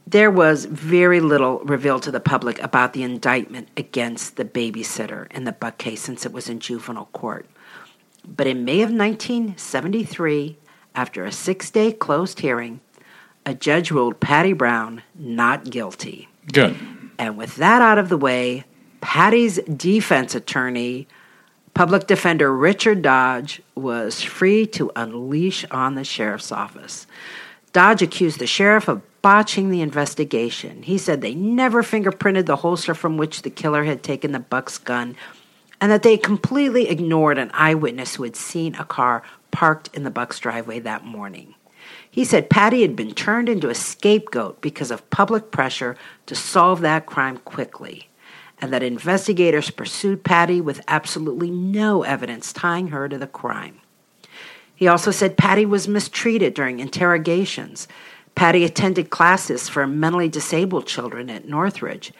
there 0.07 0.31
was 0.31 0.65
very 0.65 1.19
little 1.19 1.59
revealed 1.59 2.03
to 2.03 2.11
the 2.11 2.19
public 2.19 2.59
about 2.61 2.93
the 2.93 3.03
indictment 3.03 3.69
against 3.77 4.35
the 4.35 4.45
babysitter 4.45 5.31
in 5.31 5.43
the 5.43 5.51
Buck 5.51 5.77
case 5.77 6.01
since 6.01 6.25
it 6.25 6.33
was 6.33 6.49
in 6.49 6.59
juvenile 6.59 7.09
court. 7.13 7.45
But 8.25 8.47
in 8.47 8.65
May 8.65 8.81
of 8.81 8.91
1973, 8.91 10.57
after 10.93 11.25
a 11.25 11.31
six 11.31 11.69
day 11.71 11.91
closed 11.91 12.39
hearing, 12.39 12.81
a 13.45 13.53
judge 13.53 13.91
ruled 13.91 14.19
Patty 14.19 14.53
Brown 14.53 15.01
not 15.15 15.69
guilty. 15.69 16.29
Good. 16.51 16.77
And 17.17 17.37
with 17.37 17.55
that 17.57 17.81
out 17.81 17.97
of 17.97 18.09
the 18.09 18.17
way, 18.17 18.65
Patty's 18.99 19.59
defense 19.59 20.35
attorney 20.35 21.07
Public 21.73 22.05
Defender 22.05 22.53
Richard 22.53 23.01
Dodge 23.01 23.61
was 23.75 24.21
free 24.21 24.67
to 24.67 24.91
unleash 24.95 25.65
on 25.71 25.95
the 25.95 26.03
sheriff's 26.03 26.51
office. 26.51 27.07
Dodge 27.73 28.01
accused 28.01 28.39
the 28.39 28.47
sheriff 28.47 28.87
of 28.87 29.01
botching 29.21 29.69
the 29.69 29.81
investigation. 29.81 30.83
He 30.83 30.97
said 30.97 31.21
they 31.21 31.35
never 31.35 31.83
fingerprinted 31.83 32.45
the 32.45 32.57
holster 32.57 32.93
from 32.93 33.17
which 33.17 33.43
the 33.43 33.49
killer 33.49 33.83
had 33.83 34.03
taken 34.03 34.31
the 34.31 34.39
Buck's 34.39 34.77
gun 34.77 35.15
and 35.79 35.91
that 35.91 36.03
they 36.03 36.17
completely 36.17 36.89
ignored 36.89 37.37
an 37.37 37.51
eyewitness 37.53 38.15
who 38.15 38.23
had 38.23 38.35
seen 38.35 38.75
a 38.75 38.85
car 38.85 39.23
parked 39.51 39.89
in 39.95 40.03
the 40.03 40.11
Buck's 40.11 40.39
driveway 40.39 40.79
that 40.79 41.05
morning. 41.05 41.55
He 42.09 42.25
said 42.25 42.49
Patty 42.49 42.81
had 42.81 42.95
been 42.95 43.13
turned 43.13 43.49
into 43.49 43.69
a 43.69 43.75
scapegoat 43.75 44.61
because 44.61 44.91
of 44.91 45.09
public 45.09 45.51
pressure 45.51 45.95
to 46.27 46.35
solve 46.35 46.81
that 46.81 47.05
crime 47.05 47.37
quickly 47.37 48.09
and 48.59 48.71
that 48.71 48.83
investigators 48.83 49.71
pursued 49.71 50.23
Patty 50.23 50.61
with 50.61 50.81
absolutely 50.87 51.49
no 51.49 52.03
evidence 52.03 52.53
tying 52.53 52.89
her 52.89 53.09
to 53.09 53.17
the 53.17 53.27
crime. 53.27 53.80
He 54.81 54.87
also 54.87 55.11
said 55.11 55.37
Patty 55.37 55.63
was 55.63 55.87
mistreated 55.87 56.55
during 56.55 56.79
interrogations. 56.79 57.87
Patty 58.33 58.63
attended 58.63 59.11
classes 59.11 59.69
for 59.69 59.85
mentally 59.85 60.27
disabled 60.27 60.87
children 60.87 61.29
at 61.29 61.47
Northridge 61.47 62.11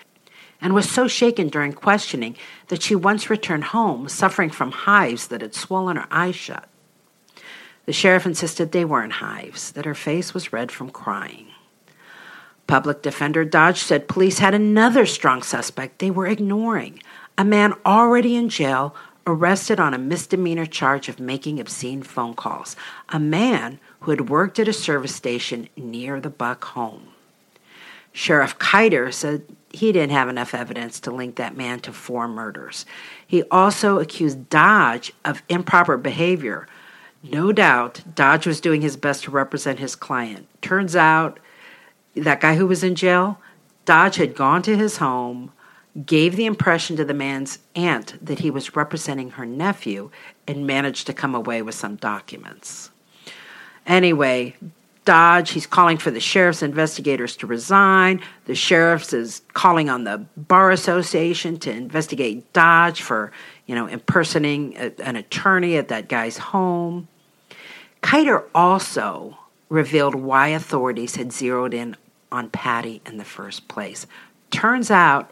and 0.62 0.76
was 0.76 0.88
so 0.88 1.08
shaken 1.08 1.50
during 1.50 1.74
questioning 1.74 2.36
that 2.68 2.84
she 2.84 2.94
once 2.94 3.32
returned 3.32 3.64
home 3.64 4.08
suffering 4.08 4.52
from 4.52 4.72
hives 4.72 5.30
that 5.30 5.42
had 5.42 5.56
swollen 5.56 5.98
her 5.98 6.06
eyes 6.12 6.36
shut. 6.36 6.70
The 7.88 7.94
sheriff 7.94 8.28
insisted 8.28 8.72
they 8.72 8.86
weren't 8.86 9.14
hives, 9.14 9.72
that 9.72 9.86
her 9.86 9.96
face 9.96 10.36
was 10.36 10.54
red 10.54 10.72
from 10.72 10.92
crying. 10.92 11.48
Public 12.68 13.02
Defender 13.02 13.44
Dodge 13.44 13.80
said 13.80 14.08
police 14.08 14.38
had 14.38 14.54
another 14.54 15.08
strong 15.08 15.42
suspect 15.42 15.98
they 15.98 16.12
were 16.12 16.28
ignoring 16.28 17.02
a 17.40 17.44
man 17.44 17.74
already 17.88 18.36
in 18.36 18.50
jail, 18.50 18.94
arrested 19.26 19.80
on 19.80 19.94
a 19.94 20.00
misdemeanor 20.00 20.66
charge 20.66 21.10
of 21.10 21.20
making 21.20 21.60
obscene 21.60 22.04
phone 22.04 22.34
calls, 22.34 22.76
a 23.10 23.20
man 23.20 23.80
who 24.02 24.12
had 24.12 24.30
worked 24.30 24.60
at 24.60 24.68
a 24.68 24.74
service 24.74 25.16
station 25.16 25.70
near 25.78 26.20
the 26.20 26.30
Buck 26.30 26.64
home. 26.66 27.10
Sheriff 28.14 28.58
Keiter 28.60 29.14
said 29.14 29.44
he 29.72 29.92
didn't 29.92 30.12
have 30.12 30.28
enough 30.28 30.54
evidence 30.54 31.00
to 31.00 31.12
link 31.12 31.36
that 31.36 31.56
man 31.56 31.80
to 31.82 31.94
four 31.94 32.28
murders. 32.28 32.86
He 33.26 33.44
also 33.44 34.00
accused 34.00 34.50
Dodge 34.50 35.14
of 35.24 35.44
improper 35.48 35.98
behavior. 35.98 36.68
No 37.24 37.52
doubt, 37.52 38.02
Dodge 38.16 38.48
was 38.48 38.60
doing 38.60 38.82
his 38.82 38.98
best 38.98 39.24
to 39.24 39.32
represent 39.32 39.80
his 39.80 39.96
client. 39.96 40.48
Turns 40.62 40.96
out, 40.96 41.40
that 42.16 42.42
guy 42.42 42.56
who 42.56 42.68
was 42.68 42.84
in 42.84 42.96
jail, 42.96 43.40
Dodge 43.86 44.18
had 44.18 44.36
gone 44.36 44.62
to 44.64 44.76
his 44.76 44.98
home, 44.98 45.52
gave 46.06 46.36
the 46.36 46.46
impression 46.46 46.96
to 46.96 47.06
the 47.06 47.14
man's 47.14 47.60
aunt 47.76 48.24
that 48.26 48.40
he 48.40 48.50
was 48.50 48.76
representing 48.76 49.32
her 49.32 49.46
nephew, 49.46 50.10
and 50.48 50.66
managed 50.66 51.08
to 51.08 51.14
come 51.14 51.36
away 51.36 51.62
with 51.62 51.76
some 51.76 51.96
documents. 51.98 52.92
Anyway, 53.86 54.56
Dodge, 55.04 55.52
he's 55.52 55.66
calling 55.66 55.98
for 55.98 56.12
the 56.12 56.20
sheriff's 56.20 56.62
investigators 56.62 57.36
to 57.38 57.48
resign. 57.48 58.22
The 58.46 58.56
sheriff's 58.56 59.14
is 59.14 59.42
calling 59.54 59.90
on 59.90 60.04
the 60.04 60.20
Bar 60.38 60.72
Association 60.72 61.58
to 61.60 61.72
investigate 61.72 62.54
Dodge 62.54 63.02
for, 63.02 63.32
you 63.66 63.74
know, 63.74 63.88
impersonating 63.88 64.78
a, 64.78 64.94
an 65.02 65.16
attorney 65.16 65.76
at 65.78 65.88
that 65.88 66.08
guy's 66.08 66.38
home. 66.38 67.08
Keiter 68.04 68.44
also 68.54 69.38
revealed 69.70 70.16
why 70.16 70.50
authorities 70.50 71.16
had 71.16 71.32
zeroed 71.34 71.74
in 71.74 71.98
on 72.32 72.50
Patty 72.50 73.02
in 73.06 73.18
the 73.18 73.26
first 73.26 73.68
place. 73.68 74.06
Turns 74.52 74.92
out, 74.92 75.32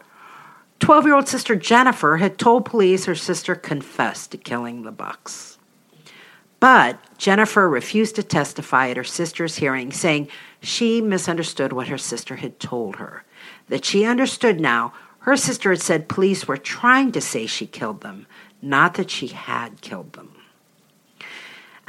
12 0.80 1.06
year 1.06 1.14
old 1.14 1.28
sister 1.28 1.54
Jennifer 1.54 2.16
had 2.16 2.38
told 2.38 2.64
police 2.64 3.04
her 3.04 3.14
sister 3.14 3.54
confessed 3.54 4.32
to 4.32 4.38
killing 4.38 4.82
the 4.82 4.90
Bucks. 4.90 5.58
But 6.58 6.98
Jennifer 7.16 7.68
refused 7.68 8.16
to 8.16 8.22
testify 8.22 8.90
at 8.90 8.96
her 8.96 9.04
sister's 9.04 9.56
hearing, 9.56 9.92
saying 9.92 10.28
she 10.60 11.00
misunderstood 11.00 11.72
what 11.72 11.88
her 11.88 11.98
sister 11.98 12.36
had 12.36 12.60
told 12.60 12.96
her. 12.96 13.24
That 13.68 13.84
she 13.84 14.04
understood 14.04 14.60
now, 14.60 14.92
her 15.20 15.36
sister 15.36 15.70
had 15.70 15.80
said 15.80 16.08
police 16.08 16.46
were 16.46 16.58
trying 16.58 17.12
to 17.12 17.20
say 17.20 17.46
she 17.46 17.66
killed 17.66 18.02
them, 18.02 18.26
not 18.60 18.94
that 18.94 19.10
she 19.10 19.28
had 19.28 19.80
killed 19.80 20.12
them. 20.14 20.34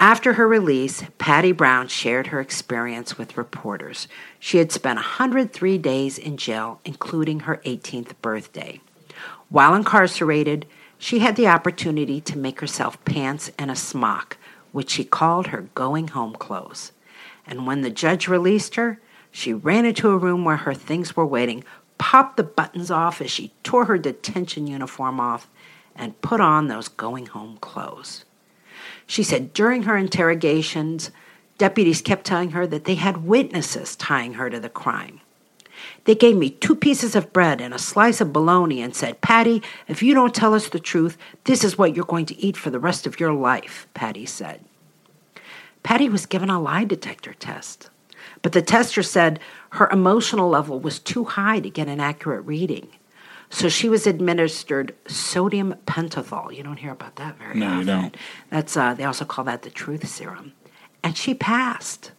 After 0.02 0.34
her 0.34 0.48
release, 0.48 1.04
Patty 1.20 1.52
Brown 1.52 1.88
shared 1.88 2.28
her 2.28 2.40
experience 2.42 3.20
with 3.20 3.38
reporters. 3.38 4.08
She 4.40 4.58
had 4.58 4.72
spent 4.72 4.96
103 4.98 5.78
days 5.78 6.18
in 6.18 6.38
jail, 6.38 6.82
including 6.84 7.42
her 7.42 7.62
18th 7.68 8.14
birthday. 8.20 8.82
While 9.50 9.76
incarcerated, 9.76 10.66
she 10.98 11.20
had 11.20 11.36
the 11.36 11.48
opportunity 11.48 12.20
to 12.20 12.36
make 12.36 12.62
herself 12.62 13.04
pants 13.06 13.52
and 13.60 13.70
a 13.70 13.76
smock, 13.76 14.38
which 14.72 14.90
she 14.90 15.04
called 15.04 15.48
her 15.48 15.70
going 15.76 16.08
home 16.08 16.34
clothes. 16.34 16.94
And 17.46 17.68
when 17.68 17.82
the 17.82 17.92
judge 17.92 18.28
released 18.28 18.74
her, 18.78 19.00
she 19.30 19.54
ran 19.54 19.86
into 19.86 20.10
a 20.10 20.18
room 20.18 20.44
where 20.44 20.58
her 20.58 20.74
things 20.74 21.16
were 21.16 21.28
waiting, 21.28 21.64
popped 22.00 22.38
the 22.38 22.44
buttons 22.44 22.90
off 22.90 23.22
as 23.22 23.30
she 23.30 23.54
tore 23.62 23.86
her 23.86 24.00
detention 24.00 24.66
uniform 24.66 25.20
off, 25.20 25.48
and 25.96 26.20
put 26.24 26.42
on 26.42 26.70
those 26.70 26.88
going 26.88 27.28
home 27.28 27.60
clothes. 27.62 28.26
She 29.12 29.24
said 29.24 29.52
during 29.52 29.84
her 29.84 29.98
interrogations, 29.98 31.12
deputies 31.58 32.02
kept 32.02 32.24
telling 32.24 32.52
her 32.52 32.66
that 32.66 32.86
they 32.86 32.96
had 32.96 33.26
witnesses 33.26 33.98
tying 33.98 34.36
her 34.36 34.50
to 34.50 34.58
the 34.58 34.70
crime. 34.70 35.20
They 36.06 36.16
gave 36.16 36.38
me 36.38 36.50
two 36.50 36.76
pieces 36.76 37.14
of 37.14 37.34
bread 37.34 37.60
and 37.60 37.74
a 37.74 37.78
slice 37.78 38.22
of 38.22 38.32
bologna 38.32 38.82
and 38.82 38.96
said, 38.96 39.20
Patty, 39.20 39.62
if 39.90 40.02
you 40.02 40.14
don't 40.14 40.34
tell 40.34 40.54
us 40.54 40.70
the 40.70 40.80
truth, 40.80 41.18
this 41.44 41.66
is 41.66 41.78
what 41.78 41.94
you're 41.94 42.06
going 42.06 42.26
to 42.28 42.40
eat 42.40 42.56
for 42.56 42.70
the 42.70 42.80
rest 42.80 43.06
of 43.06 43.20
your 43.20 43.34
life, 43.34 43.86
Patty 43.94 44.26
said. 44.26 44.64
Patty 45.84 46.08
was 46.08 46.26
given 46.26 46.50
a 46.50 46.62
lie 46.62 46.86
detector 46.86 47.34
test, 47.34 47.90
but 48.42 48.54
the 48.54 48.62
tester 48.62 49.04
said 49.04 49.42
her 49.72 49.90
emotional 49.90 50.48
level 50.48 50.80
was 50.80 51.00
too 51.00 51.26
high 51.26 51.60
to 51.60 51.70
get 51.70 51.90
an 51.90 52.00
accurate 52.00 52.46
reading. 52.46 52.88
So 53.54 53.68
she 53.70 53.90
was 53.90 54.08
administered 54.08 54.96
sodium 55.08 55.76
pentothal. 55.86 56.56
You 56.56 56.64
don't 56.64 56.78
hear 56.78 56.92
about 56.92 57.18
that 57.18 57.38
very 57.38 57.60
No, 57.60 57.68
often. 57.68 57.80
you 57.80 57.86
don't. 57.86 58.18
That's 58.50 58.76
uh, 58.78 58.94
they 58.94 59.04
also 59.04 59.26
call 59.26 59.44
that 59.46 59.62
the 59.62 59.70
truth 59.70 60.08
serum, 60.08 60.54
and 61.04 61.16
she 61.18 61.34
passed. 61.34 62.12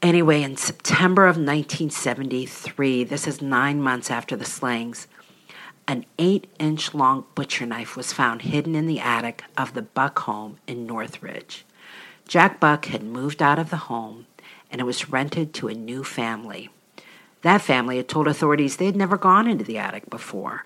Anyway, 0.00 0.42
in 0.42 0.56
September 0.56 1.24
of 1.26 1.36
1973, 1.36 3.02
this 3.04 3.26
is 3.26 3.42
nine 3.42 3.82
months 3.82 4.10
after 4.10 4.36
the 4.36 4.44
slayings, 4.44 5.08
an 5.88 6.06
eight 6.18 6.46
inch 6.60 6.94
long 6.94 7.24
butcher 7.34 7.66
knife 7.66 7.96
was 7.96 8.12
found 8.12 8.42
hidden 8.42 8.76
in 8.76 8.86
the 8.86 9.00
attic 9.00 9.42
of 9.56 9.74
the 9.74 9.82
Buck 9.82 10.20
home 10.20 10.58
in 10.68 10.86
Northridge. 10.86 11.64
Jack 12.28 12.60
Buck 12.60 12.84
had 12.86 13.02
moved 13.02 13.42
out 13.42 13.58
of 13.58 13.70
the 13.70 13.76
home 13.88 14.26
and 14.70 14.80
it 14.80 14.84
was 14.84 15.08
rented 15.08 15.52
to 15.54 15.66
a 15.68 15.74
new 15.74 16.04
family. 16.04 16.68
That 17.42 17.60
family 17.60 17.96
had 17.98 18.08
told 18.08 18.26
authorities 18.26 18.76
they 18.76 18.86
had 18.86 18.96
never 18.96 19.16
gone 19.16 19.46
into 19.46 19.64
the 19.64 19.78
attic 19.78 20.10
before, 20.10 20.64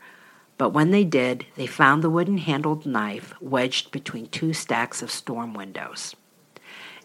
but 0.59 0.71
when 0.71 0.91
they 0.91 1.05
did, 1.05 1.47
they 1.57 1.67
found 1.67 2.03
the 2.03 2.11
wooden 2.11 2.39
handled 2.39 2.87
knife 2.87 3.35
wedged 3.41 3.91
between 3.91 4.27
two 4.29 4.53
stacks 4.53 5.03
of 5.03 5.11
storm 5.11 5.55
windows. 5.55 6.15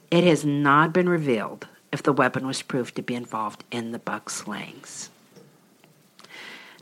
It 0.10 0.24
has 0.24 0.46
not 0.46 0.94
been 0.94 1.10
revealed 1.10 1.68
if 1.92 2.04
the 2.04 2.14
weapon 2.14 2.48
was 2.48 2.62
proved 2.62 2.96
to 2.96 3.02
be 3.02 3.16
involved 3.16 3.64
in 3.72 3.92
the 3.92 4.00
Buck 4.00 4.30
slayings. 4.30 5.10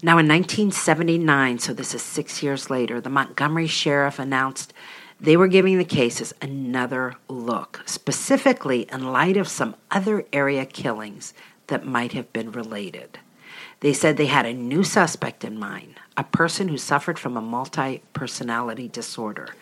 Now, 0.03 0.17
in 0.17 0.27
1979, 0.27 1.59
so 1.59 1.73
this 1.73 1.95
is 1.95 2.01
six 2.01 2.43
years 2.43 2.69
later, 2.69 3.01
the 3.01 3.09
Montgomery 3.09 3.67
sheriff 3.67 4.19
announced 4.19 4.73
they 5.19 5.37
were 5.37 5.47
giving 5.47 5.77
the 5.77 5.85
cases 5.85 6.33
another 6.41 7.15
look, 7.29 7.81
specifically 7.85 8.87
in 8.91 9.11
light 9.11 9.37
of 9.37 9.47
some 9.47 9.75
other 9.89 10.25
area 10.33 10.65
killings 10.65 11.33
that 11.67 11.85
might 11.85 12.13
have 12.13 12.31
been 12.33 12.51
related. 12.51 13.19
They 13.79 13.93
said 13.93 14.17
they 14.17 14.27
had 14.27 14.45
a 14.45 14.53
new 14.53 14.83
suspect 14.83 15.43
in 15.43 15.59
mind, 15.59 15.99
a 16.17 16.23
person 16.23 16.67
who 16.67 16.77
suffered 16.77 17.19
from 17.19 17.37
a 17.37 17.41
multi 17.41 18.01
personality 18.13 18.87
disorder. 18.87 19.55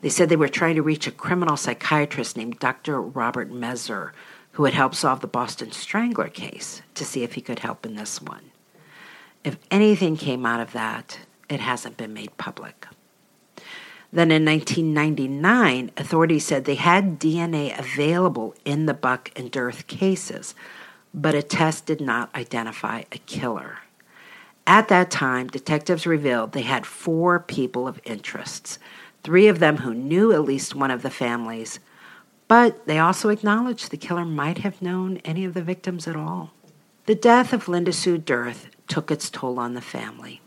They 0.00 0.08
said 0.08 0.28
they 0.28 0.36
were 0.36 0.48
trying 0.48 0.76
to 0.76 0.82
reach 0.82 1.06
a 1.06 1.12
criminal 1.12 1.56
psychiatrist 1.56 2.36
named 2.36 2.58
Dr. 2.58 3.00
Robert 3.00 3.50
Mezer, 3.50 4.12
who 4.52 4.64
had 4.64 4.74
helped 4.74 4.94
solve 4.94 5.20
the 5.20 5.26
Boston 5.26 5.72
Strangler 5.72 6.28
case, 6.28 6.82
to 6.94 7.04
see 7.04 7.22
if 7.22 7.34
he 7.34 7.40
could 7.40 7.60
help 7.60 7.84
in 7.84 7.96
this 7.96 8.22
one. 8.22 8.50
If 9.44 9.58
anything 9.70 10.16
came 10.16 10.46
out 10.46 10.60
of 10.60 10.72
that, 10.72 11.20
it 11.48 11.60
hasn't 11.60 11.96
been 11.96 12.12
made 12.12 12.36
public. 12.36 12.86
Then 14.12 14.30
in 14.30 14.44
1999, 14.44 15.90
authorities 15.96 16.46
said 16.46 16.64
they 16.64 16.76
had 16.76 17.18
DNA 17.18 17.78
available 17.78 18.54
in 18.64 18.86
the 18.86 18.94
Buck 18.94 19.30
and 19.36 19.50
Dearth 19.50 19.86
cases, 19.86 20.54
but 21.16 21.34
a 21.34 21.42
test 21.42 21.86
did 21.86 22.00
not 22.00 22.32
identify 22.34 23.04
a 23.10 23.18
killer. 23.18 23.78
At 24.66 24.88
that 24.88 25.10
time, 25.10 25.46
detectives 25.46 26.06
revealed 26.06 26.52
they 26.52 26.62
had 26.62 26.84
four 26.84 27.40
people 27.40 27.88
of 27.88 28.00
interests, 28.04 28.78
three 29.24 29.48
of 29.48 29.58
them 29.58 29.78
who 29.78 29.94
knew 29.94 30.32
at 30.32 30.44
least 30.44 30.74
one 30.74 30.90
of 30.90 31.00
the 31.02 31.10
families, 31.10 31.80
but 32.48 32.86
they 32.86 32.98
also 32.98 33.30
acknowledged 33.30 33.90
the 33.90 33.96
killer 33.96 34.24
might 34.24 34.58
have 34.58 34.82
known 34.82 35.16
any 35.18 35.44
of 35.44 35.54
the 35.54 35.62
victims 35.62 36.06
at 36.06 36.16
all. 36.16 36.52
The 37.06 37.14
death 37.14 37.52
of 37.52 37.66
Linda 37.66 37.92
Sue 37.92 38.18
Dearth 38.18 38.68
took 38.86 39.10
its 39.10 39.30
toll 39.30 39.58
on 39.58 39.74
the 39.74 39.80
family. 39.80 40.40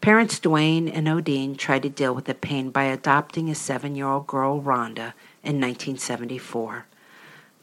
Parents 0.00 0.40
Dwayne 0.40 0.90
and 0.92 1.06
Odine 1.08 1.58
tried 1.58 1.82
to 1.82 1.90
deal 1.90 2.14
with 2.14 2.24
the 2.24 2.34
pain 2.34 2.70
by 2.70 2.84
adopting 2.84 3.50
a 3.50 3.54
seven 3.54 3.94
year 3.94 4.06
old 4.06 4.26
girl, 4.26 4.62
Rhonda, 4.62 5.12
in 5.42 5.60
1974. 5.60 6.86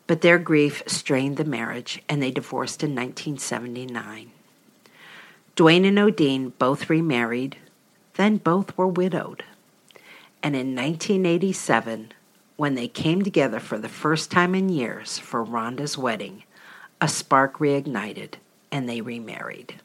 But 0.07 0.21
their 0.21 0.39
grief 0.39 0.81
strained 0.87 1.37
the 1.37 1.45
marriage 1.45 2.01
and 2.07 2.23
they 2.23 2.31
divorced 2.31 2.83
in 2.83 2.95
1979. 2.95 4.31
Dwayne 5.55 5.87
and 5.87 5.97
Odine 5.97 6.53
both 6.57 6.89
remarried, 6.89 7.57
then 8.15 8.37
both 8.37 8.77
were 8.77 8.87
widowed. 8.87 9.43
And 10.41 10.55
in 10.55 10.75
1987, 10.75 12.13
when 12.55 12.75
they 12.75 12.87
came 12.87 13.21
together 13.21 13.59
for 13.59 13.77
the 13.77 13.89
first 13.89 14.31
time 14.31 14.55
in 14.55 14.69
years 14.69 15.19
for 15.19 15.43
Rhonda's 15.43 15.97
wedding, 15.97 16.43
a 17.01 17.07
spark 17.07 17.59
reignited 17.59 18.35
and 18.71 18.87
they 18.87 19.01
remarried. 19.01 19.81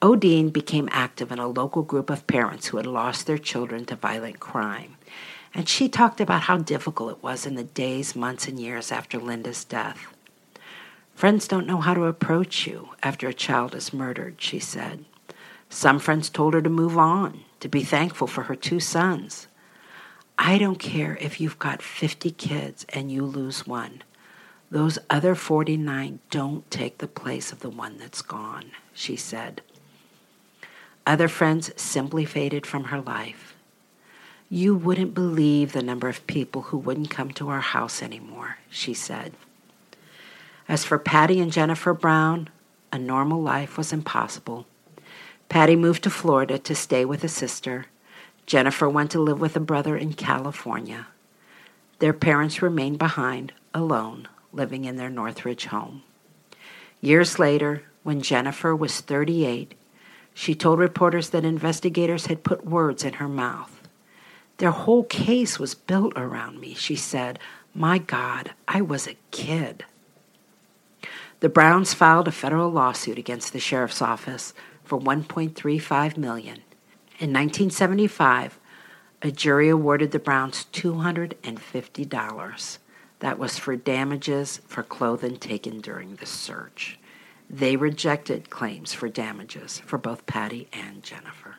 Odine 0.00 0.52
became 0.52 0.88
active 0.92 1.32
in 1.32 1.38
a 1.38 1.48
local 1.48 1.82
group 1.82 2.10
of 2.10 2.26
parents 2.26 2.66
who 2.66 2.76
had 2.76 2.86
lost 2.86 3.26
their 3.26 3.38
children 3.38 3.86
to 3.86 3.96
violent 3.96 4.40
crime. 4.40 4.96
And 5.54 5.68
she 5.68 5.88
talked 5.88 6.20
about 6.20 6.42
how 6.42 6.58
difficult 6.58 7.12
it 7.12 7.22
was 7.22 7.46
in 7.46 7.54
the 7.54 7.64
days, 7.64 8.16
months, 8.16 8.48
and 8.48 8.58
years 8.58 8.90
after 8.90 9.18
Linda's 9.18 9.64
death. 9.64 10.08
Friends 11.14 11.46
don't 11.46 11.66
know 11.66 11.80
how 11.80 11.94
to 11.94 12.06
approach 12.06 12.66
you 12.66 12.88
after 13.02 13.28
a 13.28 13.34
child 13.34 13.74
is 13.74 13.92
murdered, 13.92 14.34
she 14.38 14.58
said. 14.58 15.04
Some 15.68 16.00
friends 16.00 16.28
told 16.28 16.54
her 16.54 16.62
to 16.62 16.68
move 16.68 16.98
on, 16.98 17.44
to 17.60 17.68
be 17.68 17.84
thankful 17.84 18.26
for 18.26 18.42
her 18.42 18.56
two 18.56 18.80
sons. 18.80 19.46
I 20.36 20.58
don't 20.58 20.80
care 20.80 21.16
if 21.20 21.40
you've 21.40 21.60
got 21.60 21.82
50 21.82 22.32
kids 22.32 22.84
and 22.88 23.12
you 23.12 23.24
lose 23.24 23.66
one. 23.66 24.02
Those 24.70 24.98
other 25.08 25.36
49 25.36 26.18
don't 26.30 26.68
take 26.68 26.98
the 26.98 27.06
place 27.06 27.52
of 27.52 27.60
the 27.60 27.70
one 27.70 27.98
that's 27.98 28.22
gone, 28.22 28.72
she 28.92 29.14
said. 29.14 29.62
Other 31.06 31.28
friends 31.28 31.70
simply 31.80 32.24
faded 32.24 32.66
from 32.66 32.84
her 32.84 33.00
life. 33.00 33.53
You 34.54 34.76
wouldn't 34.76 35.14
believe 35.14 35.72
the 35.72 35.82
number 35.82 36.08
of 36.08 36.28
people 36.28 36.62
who 36.62 36.78
wouldn't 36.78 37.10
come 37.10 37.32
to 37.32 37.48
our 37.48 37.60
house 37.60 38.00
anymore, 38.00 38.58
she 38.70 38.94
said. 38.94 39.32
As 40.68 40.84
for 40.84 40.96
Patty 40.96 41.40
and 41.40 41.50
Jennifer 41.50 41.92
Brown, 41.92 42.50
a 42.92 42.96
normal 42.96 43.42
life 43.42 43.76
was 43.76 43.92
impossible. 43.92 44.66
Patty 45.48 45.74
moved 45.74 46.04
to 46.04 46.08
Florida 46.08 46.56
to 46.56 46.74
stay 46.76 47.04
with 47.04 47.24
a 47.24 47.28
sister. 47.28 47.86
Jennifer 48.46 48.88
went 48.88 49.10
to 49.10 49.18
live 49.18 49.40
with 49.40 49.56
a 49.56 49.60
brother 49.60 49.96
in 49.96 50.12
California. 50.12 51.08
Their 51.98 52.12
parents 52.12 52.62
remained 52.62 53.00
behind, 53.00 53.52
alone, 53.74 54.28
living 54.52 54.84
in 54.84 54.94
their 54.94 55.10
Northridge 55.10 55.64
home. 55.64 56.04
Years 57.00 57.40
later, 57.40 57.82
when 58.04 58.22
Jennifer 58.22 58.76
was 58.76 59.00
38, 59.00 59.74
she 60.32 60.54
told 60.54 60.78
reporters 60.78 61.30
that 61.30 61.44
investigators 61.44 62.26
had 62.26 62.44
put 62.44 62.64
words 62.64 63.02
in 63.02 63.14
her 63.14 63.28
mouth. 63.28 63.73
Their 64.58 64.70
whole 64.70 65.04
case 65.04 65.58
was 65.58 65.74
built 65.74 66.12
around 66.16 66.60
me, 66.60 66.74
she 66.74 66.96
said. 66.96 67.38
My 67.74 67.98
God, 67.98 68.52
I 68.68 68.80
was 68.80 69.06
a 69.06 69.16
kid. 69.30 69.84
The 71.40 71.48
Browns 71.48 71.92
filed 71.92 72.28
a 72.28 72.32
federal 72.32 72.70
lawsuit 72.70 73.18
against 73.18 73.52
the 73.52 73.60
sheriff's 73.60 74.00
office 74.00 74.54
for 74.84 74.98
1.35 74.98 76.16
million. 76.16 76.62
In 77.18 77.32
1975, 77.32 78.58
a 79.22 79.30
jury 79.30 79.68
awarded 79.68 80.12
the 80.12 80.18
Browns 80.18 80.66
$250. 80.72 82.78
That 83.20 83.38
was 83.38 83.58
for 83.58 83.76
damages 83.76 84.60
for 84.66 84.82
clothing 84.82 85.36
taken 85.36 85.80
during 85.80 86.16
the 86.16 86.26
search. 86.26 86.98
They 87.48 87.76
rejected 87.76 88.50
claims 88.50 88.92
for 88.92 89.08
damages 89.08 89.78
for 89.80 89.98
both 89.98 90.26
Patty 90.26 90.68
and 90.72 91.02
Jennifer. 91.02 91.56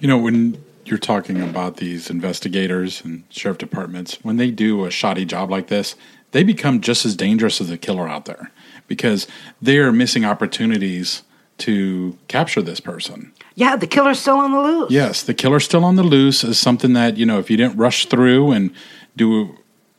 You 0.00 0.08
know, 0.08 0.18
when 0.18 0.64
you're 0.88 0.98
talking 0.98 1.40
about 1.40 1.76
these 1.76 2.10
investigators 2.10 3.02
and 3.04 3.24
sheriff 3.30 3.58
departments, 3.58 4.18
when 4.22 4.36
they 4.36 4.50
do 4.50 4.84
a 4.84 4.90
shoddy 4.90 5.24
job 5.24 5.50
like 5.50 5.68
this, 5.68 5.94
they 6.32 6.42
become 6.42 6.80
just 6.80 7.06
as 7.06 7.16
dangerous 7.16 7.60
as 7.60 7.70
a 7.70 7.78
killer 7.78 8.08
out 8.08 8.26
there 8.26 8.50
because 8.86 9.26
they're 9.62 9.92
missing 9.92 10.24
opportunities 10.24 11.22
to 11.58 12.16
capture 12.28 12.62
this 12.62 12.80
person. 12.80 13.32
Yeah, 13.54 13.76
the 13.76 13.86
killer's 13.86 14.20
still 14.20 14.38
on 14.38 14.52
the 14.52 14.60
loose. 14.60 14.90
Yes, 14.90 15.22
the 15.22 15.34
killer's 15.34 15.64
still 15.64 15.84
on 15.84 15.96
the 15.96 16.02
loose 16.02 16.44
is 16.44 16.58
something 16.58 16.92
that, 16.92 17.16
you 17.16 17.26
know, 17.26 17.38
if 17.38 17.50
you 17.50 17.56
didn't 17.56 17.76
rush 17.76 18.06
through 18.06 18.52
and 18.52 18.70
do, 19.16 19.58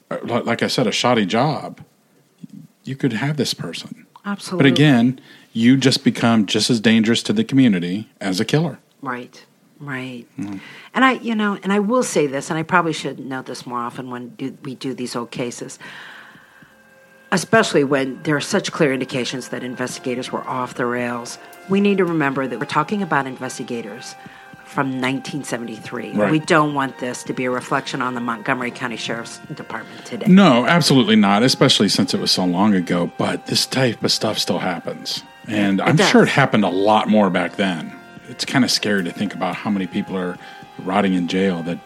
uh, 0.10 0.18
like 0.24 0.64
I 0.64 0.68
said, 0.68 0.88
a 0.88 0.92
shoddy 0.92 1.26
job, 1.26 1.82
you 2.84 2.96
could 2.96 3.14
have 3.14 3.38
this 3.38 3.54
person. 3.54 4.06
Absolutely. 4.26 4.70
But 4.72 4.78
again, 4.78 5.22
you 5.52 5.76
just 5.78 6.04
become 6.04 6.46
just 6.46 6.70
as 6.70 6.80
dangerous 6.80 7.22
to 7.24 7.34
the 7.34 7.44
community 7.44 8.10
as 8.22 8.40
a 8.40 8.46
killer. 8.46 8.80
Right, 9.02 9.46
right. 9.80 10.26
Mm-hmm. 10.38 10.58
And 10.94 11.06
I, 11.06 11.14
you 11.14 11.36
know, 11.36 11.58
and 11.64 11.72
I 11.72 11.80
will 11.80 12.04
say 12.04 12.28
this, 12.28 12.50
and 12.50 12.60
I 12.60 12.64
probably 12.64 12.94
should 12.94 13.20
note 13.20 13.46
this 13.46 13.66
more 13.66 13.80
often 13.80 14.10
when 14.10 14.30
do, 14.30 14.58
we 14.64 14.76
do 14.76 14.94
these 14.94 15.16
old 15.16 15.32
cases, 15.32 15.80
especially 17.32 17.84
when 17.84 18.22
there 18.24 18.36
are 18.36 18.42
such 18.42 18.72
clear 18.72 18.94
indications 18.94 19.50
that 19.50 19.64
investigators 19.64 20.32
were 20.32 20.48
off 20.48 20.76
the 20.76 20.86
rails. 20.86 21.38
We 21.70 21.82
need 21.82 21.98
to 22.00 22.06
remember 22.06 22.48
that 22.48 22.60
we're 22.60 22.66
talking 22.66 23.02
about 23.02 23.28
investigators 23.28 24.16
from 24.70 24.88
1973. 25.02 26.14
Right. 26.14 26.32
We 26.32 26.40
don't 26.40 26.76
want 26.76 27.00
this 27.00 27.24
to 27.24 27.34
be 27.34 27.46
a 27.46 27.52
reflection 27.52 28.04
on 28.04 28.14
the 28.14 28.22
Montgomery 28.22 28.70
County 28.70 28.98
Sheriff's 28.98 29.40
Department 29.56 30.06
today. 30.06 30.28
No, 30.28 30.68
absolutely 30.68 31.16
not, 31.16 31.42
especially 31.42 31.90
since 31.90 32.14
it 32.14 32.20
was 32.20 32.32
so 32.32 32.46
long 32.46 32.76
ago. 32.76 33.12
But 33.18 33.48
this 33.48 33.66
type 33.66 34.04
of 34.04 34.12
stuff 34.12 34.38
still 34.38 34.60
happens. 34.60 35.24
And 35.48 35.82
I'm 35.82 35.96
does. 35.96 36.08
sure 36.10 36.22
it 36.22 36.30
happened 36.30 36.66
a 36.66 36.70
lot 36.70 37.08
more 37.08 37.32
back 37.32 37.56
then. 37.56 37.99
It's 38.30 38.46
kind 38.46 38.64
of 38.64 38.72
scary 38.72 39.04
to 39.04 39.12
think 39.12 39.34
about 39.34 39.56
how 39.56 39.70
many 39.70 39.88
people 39.88 40.16
are 40.18 40.38
rotting 40.78 41.14
in 41.14 41.28
jail 41.28 41.64
that 41.64 41.80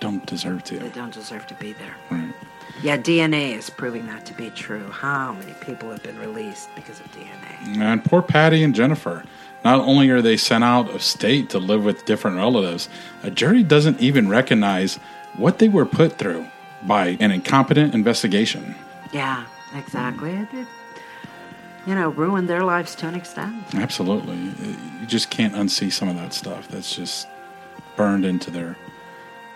don't 0.00 0.24
deserve 0.26 0.64
to. 0.64 0.78
They 0.78 0.88
don't 0.88 1.12
deserve 1.12 1.46
to 1.48 1.54
be 1.54 1.74
there. 1.74 1.94
Right. 2.10 2.34
Yeah, 2.82 2.96
DNA 2.96 3.56
is 3.56 3.68
proving 3.68 4.06
that 4.06 4.24
to 4.26 4.34
be 4.34 4.48
true. 4.50 4.90
How 4.90 5.34
many 5.34 5.52
people 5.60 5.90
have 5.90 6.02
been 6.02 6.18
released 6.18 6.70
because 6.74 6.98
of 7.00 7.06
DNA? 7.12 7.76
And 7.78 8.02
poor 8.02 8.22
Patty 8.22 8.62
and 8.64 8.74
Jennifer. 8.74 9.24
Not 9.62 9.80
only 9.80 10.08
are 10.08 10.22
they 10.22 10.38
sent 10.38 10.64
out 10.64 10.88
of 10.88 11.02
state 11.02 11.50
to 11.50 11.58
live 11.58 11.84
with 11.84 12.06
different 12.06 12.38
relatives, 12.38 12.88
a 13.22 13.30
jury 13.30 13.62
doesn't 13.62 14.00
even 14.00 14.30
recognize 14.30 14.96
what 15.36 15.58
they 15.58 15.68
were 15.68 15.84
put 15.84 16.16
through 16.16 16.46
by 16.82 17.18
an 17.20 17.30
incompetent 17.30 17.94
investigation. 17.94 18.74
Yeah, 19.12 19.44
exactly. 19.74 20.30
It, 20.30 20.48
it, 20.54 20.66
you 21.86 21.94
know, 21.94 22.10
ruin 22.10 22.46
their 22.46 22.62
lives 22.62 22.94
to 22.96 23.08
an 23.08 23.14
extent. 23.14 23.74
Absolutely. 23.74 24.36
You 24.36 25.06
just 25.06 25.30
can't 25.30 25.54
unsee 25.54 25.92
some 25.92 26.08
of 26.08 26.16
that 26.16 26.32
stuff. 26.32 26.68
That's 26.68 26.94
just 26.94 27.26
burned 27.96 28.24
into 28.24 28.50
their 28.50 28.76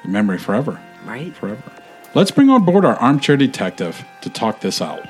memory 0.05 0.39
forever. 0.39 0.81
Right? 1.05 1.35
Forever. 1.37 1.63
Let's 2.15 2.31
bring 2.31 2.49
on 2.49 2.65
board 2.65 2.85
our 2.85 2.97
armchair 2.97 3.37
detective 3.37 4.05
to 4.23 4.31
talk 4.31 4.61
this 4.61 4.81
out. 4.81 5.05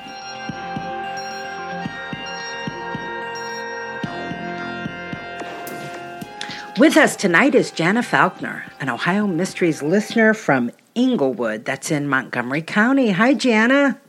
With 6.76 6.96
us 6.96 7.14
tonight 7.14 7.54
is 7.54 7.70
Jana 7.70 8.02
Faulkner, 8.02 8.64
an 8.80 8.88
Ohio 8.88 9.28
Mysteries 9.28 9.80
listener 9.80 10.34
from 10.34 10.72
Englewood, 10.96 11.64
that's 11.64 11.92
in 11.92 12.08
Montgomery 12.08 12.62
County. 12.62 13.10
Hi, 13.10 13.32
Jana. 13.34 14.00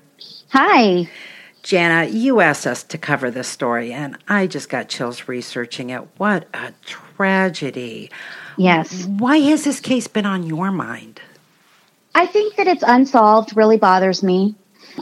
Hi. 0.49 1.07
Jana, 1.65 2.05
you 2.05 2.41
asked 2.41 2.67
us 2.67 2.83
to 2.83 2.97
cover 2.99 3.31
this 3.31 3.47
story, 3.47 3.91
and 3.91 4.19
I 4.27 4.45
just 4.45 4.69
got 4.69 4.87
chills 4.87 5.27
researching 5.27 5.89
it. 5.89 6.03
What 6.17 6.47
a 6.53 6.73
tragedy. 6.85 8.11
Yes. 8.55 9.07
Why 9.07 9.37
has 9.37 9.63
this 9.63 9.79
case 9.79 10.07
been 10.07 10.27
on 10.27 10.43
your 10.43 10.69
mind? 10.69 11.21
I 12.13 12.27
think 12.27 12.55
that 12.57 12.67
it's 12.67 12.83
unsolved 12.85 13.57
really 13.57 13.77
bothers 13.77 14.21
me. 14.21 14.53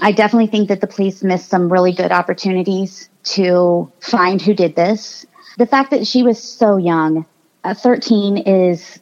I 0.01 0.13
definitely 0.13 0.47
think 0.47 0.69
that 0.69 0.79
the 0.79 0.87
police 0.87 1.21
missed 1.21 1.49
some 1.49 1.69
really 1.69 1.91
good 1.91 2.13
opportunities 2.13 3.09
to 3.25 3.91
find 3.99 4.41
who 4.41 4.53
did 4.53 4.77
this. 4.77 5.25
The 5.57 5.65
fact 5.65 5.91
that 5.91 6.07
she 6.07 6.23
was 6.23 6.41
so 6.41 6.77
young, 6.77 7.25
uh, 7.65 7.73
13 7.73 8.37
is 8.37 9.01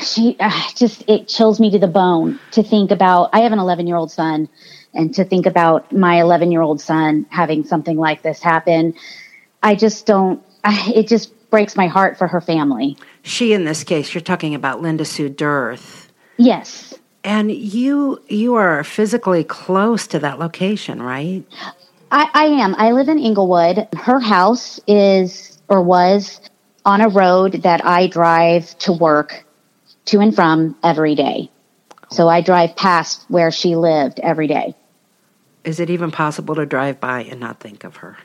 she 0.00 0.36
uh, 0.38 0.52
just 0.76 1.02
it 1.08 1.26
chills 1.26 1.58
me 1.58 1.70
to 1.72 1.80
the 1.80 1.88
bone 1.88 2.38
to 2.52 2.62
think 2.62 2.92
about 2.92 3.30
I 3.32 3.40
have 3.40 3.50
an 3.50 3.58
11 3.58 3.88
year 3.88 3.96
old 3.96 4.12
son 4.12 4.48
and 4.94 5.14
to 5.14 5.24
think 5.24 5.46
about 5.46 5.92
my 5.92 6.20
11 6.20 6.50
year 6.50 6.62
old 6.62 6.80
son 6.80 7.26
having 7.30 7.64
something 7.64 7.96
like 7.96 8.22
this 8.22 8.42
happen. 8.42 8.94
I 9.62 9.74
just 9.74 10.06
don't 10.06 10.42
I, 10.64 10.92
it 10.94 11.08
just 11.08 11.32
breaks 11.50 11.76
my 11.76 11.86
heart 11.86 12.16
for 12.16 12.28
her 12.28 12.40
family. 12.40 12.96
She, 13.22 13.52
in 13.52 13.64
this 13.64 13.84
case, 13.84 14.14
you're 14.14 14.20
talking 14.20 14.54
about 14.54 14.80
Linda 14.80 15.04
Sue 15.04 15.28
Dearth. 15.28 16.12
Yes. 16.36 16.94
And 17.22 17.50
you 17.50 18.22
you 18.28 18.54
are 18.54 18.82
physically 18.82 19.44
close 19.44 20.06
to 20.08 20.18
that 20.20 20.38
location, 20.38 21.02
right? 21.02 21.44
I, 22.10 22.30
I 22.32 22.44
am. 22.46 22.74
I 22.76 22.92
live 22.92 23.08
in 23.08 23.18
Englewood. 23.18 23.86
Her 23.94 24.20
house 24.20 24.80
is 24.86 25.58
or 25.68 25.82
was 25.82 26.40
on 26.84 27.00
a 27.02 27.08
road 27.08 27.62
that 27.62 27.84
I 27.84 28.06
drive 28.06 28.76
to 28.78 28.92
work 28.92 29.44
to 30.06 30.20
and 30.20 30.34
from 30.34 30.76
every 30.82 31.14
day. 31.14 31.50
So 32.10 32.28
I 32.28 32.40
drive 32.40 32.74
past 32.74 33.24
where 33.28 33.50
she 33.50 33.76
lived 33.76 34.18
every 34.20 34.46
day. 34.46 34.74
Is 35.64 35.80
it 35.80 35.90
even 35.90 36.10
possible 36.10 36.54
to 36.54 36.66
drive 36.66 37.00
by 37.00 37.22
and 37.24 37.40
not 37.40 37.60
think 37.60 37.84
of 37.84 37.96
her? 37.96 38.16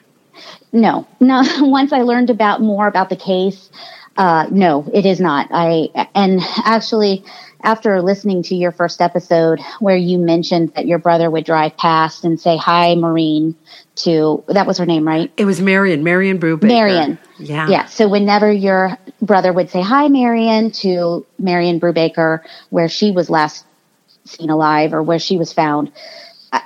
No, 0.71 1.07
no. 1.19 1.43
Once 1.59 1.93
I 1.93 2.01
learned 2.01 2.29
about 2.29 2.61
more 2.61 2.87
about 2.87 3.09
the 3.09 3.15
case, 3.15 3.69
uh, 4.17 4.47
no, 4.51 4.89
it 4.93 5.05
is 5.05 5.19
not. 5.19 5.49
I 5.51 5.89
and 6.15 6.39
actually, 6.63 7.25
after 7.61 8.01
listening 8.01 8.43
to 8.43 8.55
your 8.55 8.71
first 8.71 9.01
episode 9.01 9.59
where 9.79 9.97
you 9.97 10.17
mentioned 10.17 10.73
that 10.75 10.85
your 10.85 10.99
brother 10.99 11.29
would 11.29 11.45
drive 11.45 11.75
past 11.77 12.23
and 12.23 12.39
say 12.39 12.55
hi, 12.55 12.95
Maureen, 12.95 13.55
to 13.95 14.43
that 14.47 14.67
was 14.67 14.77
her 14.77 14.85
name, 14.85 15.05
right? 15.05 15.31
It 15.35 15.45
was 15.45 15.59
Marion, 15.59 16.03
Marion 16.03 16.39
Brubaker. 16.39 16.67
Marion. 16.67 17.19
Yeah. 17.39 17.67
Yeah. 17.67 17.85
So 17.85 18.07
whenever 18.07 18.51
your 18.51 18.97
brother 19.21 19.51
would 19.51 19.69
say 19.69 19.81
hi, 19.81 20.07
Marion, 20.07 20.71
to 20.71 21.25
Marion 21.37 21.79
Brubaker, 21.79 22.41
where 22.69 22.87
she 22.87 23.11
was 23.11 23.29
last 23.29 23.65
seen 24.25 24.49
alive 24.49 24.93
or 24.93 25.03
where 25.03 25.19
she 25.19 25.37
was 25.37 25.51
found, 25.51 25.91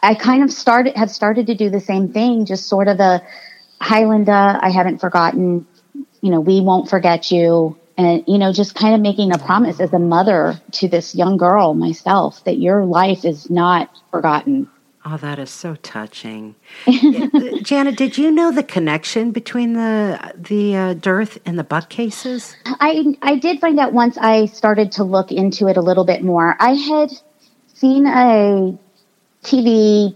I, 0.02 0.15
kind 0.15 0.43
of 0.43 0.52
started 0.52 0.95
have 0.95 1.12
started 1.12 1.47
to 1.47 1.56
do 1.56 1.69
the 1.69 1.80
same 1.80 2.12
thing. 2.12 2.45
Just 2.45 2.67
sort 2.67 2.88
of 2.88 2.97
the 2.97 3.21
Highlander. 3.82 4.32
I 4.62 4.69
haven't 4.69 4.99
forgotten. 4.99 5.65
You 6.21 6.32
know, 6.32 6.39
we 6.39 6.62
won't 6.62 6.89
forget 6.89 7.32
you. 7.32 7.78
And, 7.97 8.23
you 8.28 8.38
know, 8.38 8.54
just 8.54 8.75
kind 8.75 8.95
of 8.95 9.02
making 9.02 9.34
a 9.34 9.38
promise 9.38 9.82
as 9.82 9.91
a 9.91 9.99
mother 9.99 10.60
to 10.73 10.88
this 10.88 11.15
young 11.15 11.36
girl 11.36 11.73
myself 11.73 12.43
that 12.45 12.58
your 12.58 12.86
life 12.86 13.25
is 13.25 13.49
not 13.49 13.89
forgotten. 14.10 14.69
Oh, 15.06 15.17
that 15.17 15.39
is 15.39 15.49
so 15.49 15.75
touching. 15.75 16.56
Janet, 17.62 17.97
did 17.97 18.17
you 18.17 18.32
know 18.32 18.52
the 18.52 18.63
connection 18.63 19.32
between 19.32 19.73
the 19.73 20.34
the 20.36 20.75
uh, 20.75 20.93
dearth 20.93 21.39
and 21.45 21.58
the 21.58 21.63
buck 21.63 21.89
cases? 21.89 22.56
I 22.65 23.17
I 23.21 23.38
did 23.38 23.60
find 23.60 23.80
out 23.80 23.93
once 23.93 24.17
I 24.17 24.45
started 24.45 24.91
to 24.93 25.04
look 25.04 25.32
into 25.32 25.67
it 25.67 25.78
a 25.78 25.82
little 25.82 26.06
bit 26.06 26.21
more. 26.21 26.56
I 26.60 26.73
had 26.73 27.12
seen 27.73 28.06
a 28.08 28.78
TV 29.43 30.15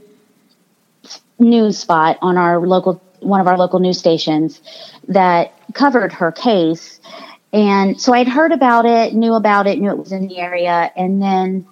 news 1.40 1.78
spot 1.78 2.18
on 2.22 2.38
our 2.38 2.60
local 2.66 3.02
one 3.20 3.40
of 3.40 3.48
our 3.48 3.58
local 3.58 3.80
news 3.80 3.98
stations 3.98 4.62
that 5.08 5.54
covered 5.74 6.12
her 6.12 6.32
case. 6.32 7.00
And 7.54 8.00
so 8.00 8.14
I'd 8.14 8.28
heard 8.28 8.52
about 8.52 8.86
it, 8.86 9.14
knew 9.14 9.34
about 9.34 9.68
it, 9.68 9.80
knew 9.80 9.90
it 9.90 9.98
was 9.98 10.12
in 10.12 10.28
the 10.28 10.40
area, 10.40 10.92
and 10.96 11.22
then 11.22 11.66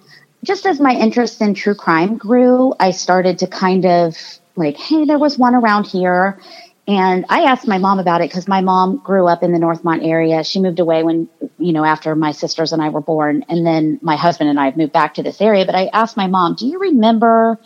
just 0.44 0.66
as 0.66 0.80
my 0.80 0.92
interest 0.92 1.40
in 1.40 1.54
true 1.54 1.74
crime 1.74 2.16
grew, 2.16 2.74
I 2.80 2.90
started 2.90 3.38
to 3.40 3.46
kind 3.46 3.86
of 3.86 4.16
like, 4.56 4.76
hey, 4.76 5.04
there 5.04 5.18
was 5.18 5.38
one 5.38 5.54
around 5.54 5.86
here. 5.86 6.40
And 6.86 7.24
I 7.28 7.42
asked 7.42 7.68
my 7.68 7.78
mom 7.78 8.00
about 8.00 8.22
it 8.22 8.28
because 8.28 8.48
my 8.48 8.60
mom 8.60 8.96
grew 8.96 9.28
up 9.28 9.44
in 9.44 9.52
the 9.52 9.58
Northmont 9.58 10.04
area. 10.06 10.42
She 10.42 10.60
moved 10.60 10.80
away 10.80 11.04
when, 11.04 11.28
you 11.58 11.72
know, 11.72 11.84
after 11.84 12.14
my 12.16 12.32
sisters 12.32 12.72
and 12.72 12.82
I 12.82 12.88
were 12.88 13.00
born. 13.00 13.44
And 13.48 13.64
then 13.64 14.00
my 14.02 14.16
husband 14.16 14.50
and 14.50 14.58
I 14.58 14.64
have 14.64 14.76
moved 14.76 14.92
back 14.92 15.14
to 15.14 15.22
this 15.22 15.40
area. 15.40 15.64
But 15.64 15.76
I 15.76 15.86
asked 15.92 16.16
my 16.16 16.26
mom, 16.26 16.56
do 16.56 16.66
you 16.66 16.80
remember 16.80 17.60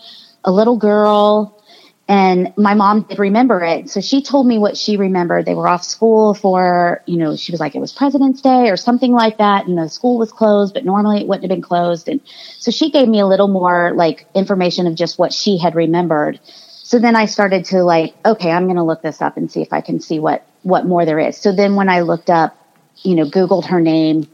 a 0.45 0.53
little 0.53 0.77
girl? 0.77 1.57
And 2.09 2.53
my 2.57 2.75
mom 2.75 3.03
did 3.03 3.19
remember 3.19 3.65
it. 3.65 3.89
So 3.89 4.01
she 4.01 4.23
told 4.23 4.47
me 4.47 4.59
what 4.59 4.77
she 4.77 4.99
remembered. 4.99 5.47
They 5.47 5.55
were 5.55 5.67
off 5.67 5.83
school 5.83 6.35
for, 6.35 7.03
you 7.07 7.17
know, 7.17 7.37
she 7.37 7.53
was 7.53 7.61
like, 7.61 7.75
it 7.75 7.81
was 7.81 7.93
President's 7.93 8.43
Day 8.43 8.69
or 8.69 8.77
something 8.77 9.13
like 9.13 9.39
that. 9.39 9.67
And 9.67 9.79
the 9.79 9.89
school 9.89 10.19
was 10.19 10.31
closed, 10.31 10.75
but 10.75 10.85
normally 10.85 11.23
it 11.23 11.27
wouldn't 11.27 11.45
have 11.45 11.57
been 11.57 11.63
closed. 11.63 12.09
And 12.09 12.21
so 12.59 12.71
she 12.71 12.91
gave 12.91 13.09
me 13.09 13.21
a 13.21 13.27
little 13.27 13.49
more 13.49 13.93
like 13.95 14.27
information 14.35 14.87
of 14.87 14.95
just 14.95 15.19
what 15.19 15.33
she 15.33 15.59
had 15.59 15.75
remembered. 15.75 16.39
So 16.87 17.01
then 17.01 17.17
I 17.17 17.27
started 17.27 17.65
to 17.65 17.83
like, 17.83 18.15
okay, 18.25 18.49
I'm 18.53 18.67
going 18.67 18.77
to 18.77 18.85
look 18.85 19.03
this 19.03 19.21
up 19.21 19.37
and 19.37 19.51
see 19.51 19.61
if 19.61 19.73
I 19.73 19.81
can 19.81 19.99
see 19.99 20.21
what, 20.21 20.47
what 20.63 20.87
more 20.87 21.05
there 21.05 21.19
is. 21.19 21.37
So 21.37 21.51
then 21.51 21.75
when 21.75 21.89
I 21.89 22.03
looked 22.03 22.31
up, 22.31 22.57
you 23.03 23.17
know, 23.17 23.25
Googled 23.25 23.65
her 23.65 23.81
name, 23.81 24.29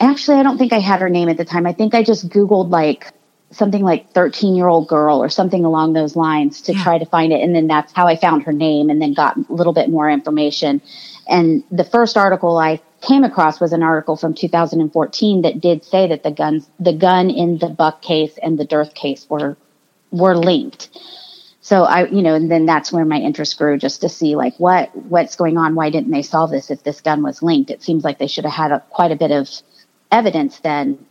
actually, 0.00 0.38
I 0.38 0.42
don't 0.42 0.56
think 0.56 0.72
I 0.72 0.78
had 0.78 1.02
her 1.02 1.10
name 1.10 1.28
at 1.28 1.36
the 1.36 1.44
time. 1.44 1.66
I 1.66 1.74
think 1.74 1.94
I 1.94 2.02
just 2.02 2.30
Googled 2.30 2.70
like 2.70 3.12
something 3.50 3.82
like 3.82 4.10
13 4.14 4.56
year 4.56 4.68
old 4.68 4.88
girl 4.88 5.22
or 5.22 5.28
something 5.28 5.66
along 5.66 5.92
those 5.92 6.16
lines 6.16 6.62
to 6.62 6.72
Yeah. 6.72 6.82
try 6.82 6.96
to 6.96 7.04
find 7.04 7.30
it. 7.30 7.42
And 7.42 7.54
then 7.54 7.66
that's 7.66 7.92
how 7.92 8.06
I 8.06 8.16
found 8.16 8.44
her 8.44 8.54
name 8.54 8.88
and 8.88 9.02
then 9.02 9.12
got 9.12 9.36
a 9.36 9.44
little 9.52 9.74
bit 9.74 9.90
more 9.90 10.08
information. 10.08 10.80
And 11.28 11.62
the 11.70 11.84
first 11.84 12.16
article 12.16 12.56
I 12.56 12.80
came 13.02 13.22
across 13.22 13.60
was 13.60 13.74
an 13.74 13.82
article 13.82 14.16
from 14.16 14.32
2014 14.32 15.42
that 15.42 15.60
did 15.60 15.84
say 15.84 16.08
that 16.08 16.22
the 16.22 16.30
guns, 16.30 16.70
the 16.80 16.94
gun 16.94 17.28
in 17.28 17.58
the 17.58 17.68
Buck 17.68 18.00
case 18.00 18.38
and 18.42 18.58
the 18.58 18.64
Dearth 18.64 18.94
case 18.94 19.26
were, 19.28 19.58
were 20.10 20.34
linked. 20.34 20.88
So 21.68 21.84
I, 21.84 22.06
you 22.06 22.22
know, 22.22 22.34
and 22.34 22.50
then 22.50 22.64
that's 22.64 22.90
where 22.90 23.04
my 23.04 23.18
interest 23.18 23.58
grew 23.58 23.76
just 23.76 24.00
to 24.00 24.08
see 24.08 24.36
like 24.36 24.56
what, 24.56 24.88
what's 24.96 25.36
going 25.36 25.58
on. 25.58 25.74
Why 25.74 25.90
didn't 25.90 26.10
they 26.10 26.22
solve 26.22 26.50
this 26.50 26.70
if 26.70 26.82
this 26.82 27.02
gun 27.02 27.22
was 27.22 27.42
linked? 27.42 27.70
It 27.70 27.82
seems 27.82 28.04
like 28.04 28.16
they 28.16 28.26
should 28.26 28.46
have 28.46 28.54
had 28.54 28.72
a, 28.72 28.80
quite 28.88 29.12
a 29.12 29.16
bit 29.16 29.30
of 29.30 29.50
evidence 30.10 30.60
then 30.60 31.04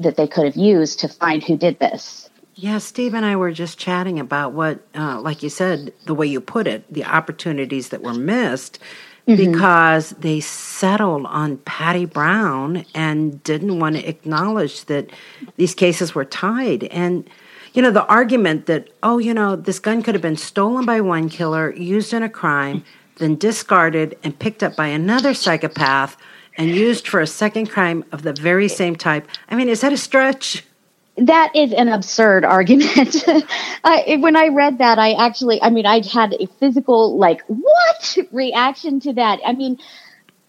that 0.00 0.16
they 0.16 0.26
could 0.26 0.46
have 0.46 0.56
used 0.56 0.98
to 0.98 1.08
find 1.08 1.44
who 1.44 1.56
did 1.56 1.78
this. 1.78 2.28
Yeah, 2.56 2.78
Steve 2.78 3.14
and 3.14 3.24
I 3.24 3.36
were 3.36 3.52
just 3.52 3.78
chatting 3.78 4.18
about 4.18 4.50
what, 4.50 4.80
uh, 4.96 5.20
like 5.20 5.44
you 5.44 5.48
said, 5.48 5.92
the 6.06 6.14
way 6.14 6.26
you 6.26 6.40
put 6.40 6.66
it, 6.66 6.92
the 6.92 7.04
opportunities 7.04 7.90
that 7.90 8.02
were 8.02 8.14
missed 8.14 8.80
mm-hmm. 9.28 9.52
because 9.52 10.10
they 10.10 10.40
settled 10.40 11.26
on 11.26 11.58
Patty 11.58 12.04
Brown 12.04 12.84
and 12.96 13.40
didn't 13.44 13.78
want 13.78 13.94
to 13.94 14.08
acknowledge 14.08 14.86
that 14.86 15.10
these 15.54 15.72
cases 15.72 16.16
were 16.16 16.24
tied. 16.24 16.82
And, 16.82 17.30
you 17.74 17.82
know, 17.82 17.90
the 17.90 18.06
argument 18.06 18.66
that, 18.66 18.88
oh, 19.02 19.18
you 19.18 19.34
know, 19.34 19.56
this 19.56 19.78
gun 19.78 20.02
could 20.02 20.14
have 20.14 20.22
been 20.22 20.36
stolen 20.36 20.86
by 20.86 21.00
one 21.00 21.28
killer, 21.28 21.74
used 21.74 22.14
in 22.14 22.22
a 22.22 22.28
crime, 22.28 22.84
then 23.18 23.36
discarded 23.36 24.16
and 24.22 24.38
picked 24.38 24.62
up 24.62 24.74
by 24.76 24.86
another 24.86 25.34
psychopath 25.34 26.16
and 26.56 26.70
used 26.70 27.06
for 27.06 27.20
a 27.20 27.26
second 27.26 27.66
crime 27.66 28.04
of 28.12 28.22
the 28.22 28.32
very 28.32 28.68
same 28.68 28.96
type. 28.96 29.28
I 29.48 29.56
mean, 29.56 29.68
is 29.68 29.82
that 29.82 29.92
a 29.92 29.96
stretch? 29.96 30.64
that 31.16 31.54
is 31.54 31.72
an 31.72 31.88
absurd 31.88 32.44
argument. 32.44 33.24
I, 33.84 34.16
when 34.20 34.36
I 34.36 34.48
read 34.48 34.78
that, 34.78 34.98
I 34.98 35.12
actually, 35.12 35.62
I 35.62 35.70
mean, 35.70 35.86
I 35.86 36.02
had 36.06 36.34
a 36.34 36.46
physical, 36.58 37.16
like, 37.18 37.42
what 37.46 38.18
reaction 38.32 39.00
to 39.00 39.12
that? 39.14 39.40
I 39.44 39.52
mean, 39.52 39.78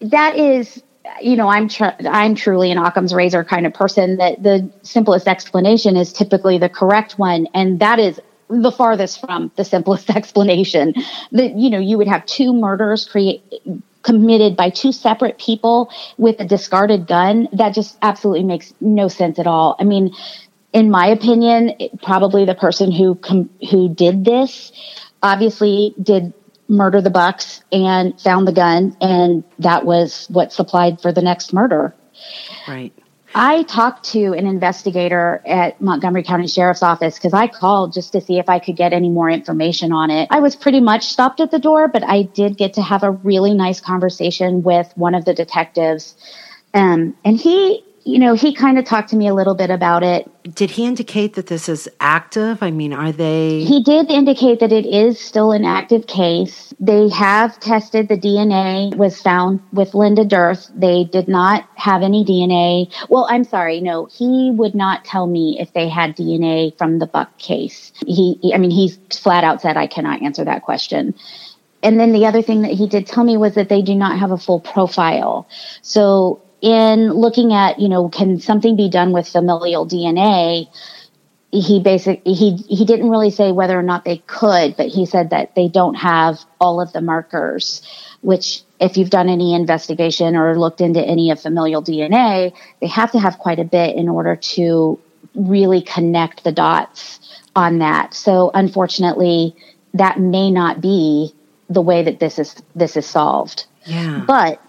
that 0.00 0.36
is, 0.36 0.82
you 1.20 1.36
know, 1.36 1.48
I'm 1.48 1.68
tr- 1.68 1.96
I'm 2.08 2.34
truly 2.34 2.70
an 2.70 2.78
Occam's 2.78 3.14
razor 3.14 3.44
kind 3.44 3.66
of 3.66 3.74
person. 3.74 4.16
That 4.16 4.42
the 4.42 4.70
simplest 4.82 5.28
explanation 5.28 5.96
is 5.96 6.12
typically 6.12 6.58
the 6.58 6.68
correct 6.68 7.18
one, 7.18 7.46
and 7.54 7.80
that 7.80 7.98
is 7.98 8.20
the 8.48 8.70
farthest 8.70 9.20
from 9.20 9.50
the 9.56 9.64
simplest 9.64 10.10
explanation. 10.16 10.94
That 11.32 11.56
you 11.56 11.70
know, 11.70 11.78
you 11.78 11.98
would 11.98 12.08
have 12.08 12.26
two 12.26 12.52
murders 12.52 13.06
create 13.06 13.42
committed 14.02 14.56
by 14.56 14.70
two 14.70 14.92
separate 14.92 15.36
people 15.38 15.90
with 16.16 16.38
a 16.38 16.44
discarded 16.44 17.06
gun. 17.06 17.48
That 17.52 17.74
just 17.74 17.98
absolutely 18.02 18.44
makes 18.44 18.72
no 18.80 19.08
sense 19.08 19.38
at 19.38 19.46
all. 19.46 19.76
I 19.78 19.84
mean 19.84 20.14
in 20.72 20.90
my 20.90 21.06
opinion, 21.06 21.72
probably 22.02 22.44
the 22.44 22.54
person 22.54 22.92
who 22.92 23.14
com- 23.14 23.48
who 23.70 23.88
did 23.88 24.26
this 24.26 24.72
obviously 25.22 25.94
did 26.02 26.34
murder 26.68 27.00
the 27.00 27.10
bucks 27.10 27.62
and 27.72 28.18
found 28.20 28.46
the 28.46 28.52
gun, 28.52 28.96
and 29.00 29.44
that 29.58 29.84
was 29.84 30.26
what 30.30 30.52
supplied 30.52 31.00
for 31.00 31.12
the 31.12 31.22
next 31.22 31.52
murder. 31.52 31.94
Right. 32.66 32.92
I 33.34 33.64
talked 33.64 34.04
to 34.12 34.32
an 34.32 34.46
investigator 34.46 35.42
at 35.44 35.78
Montgomery 35.78 36.22
County 36.22 36.46
Sheriff's 36.46 36.82
Office 36.82 37.16
because 37.16 37.34
I 37.34 37.48
called 37.48 37.92
just 37.92 38.12
to 38.12 38.20
see 38.20 38.38
if 38.38 38.48
I 38.48 38.58
could 38.58 38.76
get 38.76 38.94
any 38.94 39.10
more 39.10 39.28
information 39.28 39.92
on 39.92 40.10
it. 40.10 40.28
I 40.30 40.40
was 40.40 40.56
pretty 40.56 40.80
much 40.80 41.04
stopped 41.04 41.40
at 41.40 41.50
the 41.50 41.58
door, 41.58 41.86
but 41.86 42.02
I 42.02 42.22
did 42.22 42.56
get 42.56 42.72
to 42.74 42.82
have 42.82 43.02
a 43.02 43.10
really 43.10 43.52
nice 43.52 43.78
conversation 43.78 44.62
with 44.62 44.90
one 44.96 45.14
of 45.14 45.26
the 45.26 45.34
detectives. 45.34 46.14
Um, 46.72 47.14
and 47.26 47.36
he 47.36 47.84
you 48.06 48.20
know, 48.20 48.34
he 48.34 48.54
kind 48.54 48.78
of 48.78 48.84
talked 48.84 49.08
to 49.08 49.16
me 49.16 49.26
a 49.26 49.34
little 49.34 49.56
bit 49.56 49.68
about 49.68 50.04
it. 50.04 50.30
Did 50.54 50.70
he 50.70 50.86
indicate 50.86 51.34
that 51.34 51.48
this 51.48 51.68
is 51.68 51.88
active? 51.98 52.62
I 52.62 52.70
mean, 52.70 52.92
are 52.92 53.10
they. 53.10 53.64
He 53.64 53.82
did 53.82 54.12
indicate 54.12 54.60
that 54.60 54.70
it 54.70 54.86
is 54.86 55.18
still 55.18 55.50
an 55.50 55.64
active 55.64 56.06
case. 56.06 56.72
They 56.78 57.08
have 57.08 57.58
tested 57.58 58.06
the 58.06 58.16
DNA, 58.16 58.94
was 58.94 59.20
found 59.20 59.60
with 59.72 59.92
Linda 59.92 60.24
Dearth. 60.24 60.70
They 60.72 61.02
did 61.02 61.26
not 61.26 61.68
have 61.74 62.02
any 62.02 62.24
DNA. 62.24 62.94
Well, 63.08 63.26
I'm 63.28 63.42
sorry, 63.42 63.80
no, 63.80 64.06
he 64.06 64.52
would 64.54 64.76
not 64.76 65.04
tell 65.04 65.26
me 65.26 65.58
if 65.58 65.72
they 65.72 65.88
had 65.88 66.16
DNA 66.16 66.78
from 66.78 67.00
the 67.00 67.06
Buck 67.08 67.36
case. 67.38 67.92
He, 68.06 68.52
I 68.54 68.58
mean, 68.58 68.70
he 68.70 68.94
flat 69.10 69.42
out 69.42 69.60
said, 69.60 69.76
I 69.76 69.88
cannot 69.88 70.22
answer 70.22 70.44
that 70.44 70.62
question. 70.62 71.16
And 71.82 71.98
then 71.98 72.12
the 72.12 72.26
other 72.26 72.42
thing 72.42 72.62
that 72.62 72.72
he 72.72 72.86
did 72.86 73.06
tell 73.06 73.24
me 73.24 73.36
was 73.36 73.54
that 73.54 73.68
they 73.68 73.82
do 73.82 73.96
not 73.96 74.18
have 74.18 74.30
a 74.30 74.38
full 74.38 74.60
profile. 74.60 75.48
So 75.82 76.40
in 76.66 77.12
looking 77.12 77.52
at, 77.52 77.78
you 77.78 77.88
know, 77.88 78.08
can 78.08 78.40
something 78.40 78.74
be 78.74 78.90
done 78.90 79.12
with 79.12 79.28
familial 79.28 79.86
DNA? 79.86 80.66
He 81.52 81.78
basically 81.78 82.34
he 82.34 82.56
he 82.56 82.84
didn't 82.84 83.08
really 83.08 83.30
say 83.30 83.52
whether 83.52 83.78
or 83.78 83.84
not 83.84 84.04
they 84.04 84.18
could, 84.26 84.76
but 84.76 84.88
he 84.88 85.06
said 85.06 85.30
that 85.30 85.54
they 85.54 85.68
don't 85.68 85.94
have 85.94 86.40
all 86.60 86.80
of 86.80 86.92
the 86.92 87.00
markers. 87.00 87.82
Which, 88.20 88.62
if 88.80 88.96
you've 88.96 89.10
done 89.10 89.28
any 89.28 89.54
investigation 89.54 90.34
or 90.34 90.58
looked 90.58 90.80
into 90.80 91.00
any 91.00 91.30
of 91.30 91.40
familial 91.40 91.84
DNA, 91.84 92.52
they 92.80 92.88
have 92.88 93.12
to 93.12 93.20
have 93.20 93.38
quite 93.38 93.60
a 93.60 93.64
bit 93.64 93.94
in 93.94 94.08
order 94.08 94.34
to 94.34 94.98
really 95.36 95.82
connect 95.82 96.42
the 96.42 96.50
dots 96.50 97.20
on 97.54 97.78
that. 97.78 98.12
So, 98.12 98.50
unfortunately, 98.52 99.54
that 99.94 100.18
may 100.18 100.50
not 100.50 100.80
be 100.80 101.32
the 101.70 101.80
way 101.80 102.02
that 102.02 102.18
this 102.18 102.40
is 102.40 102.56
this 102.74 102.96
is 102.96 103.06
solved. 103.06 103.66
Yeah. 103.84 104.24
But 104.26 104.60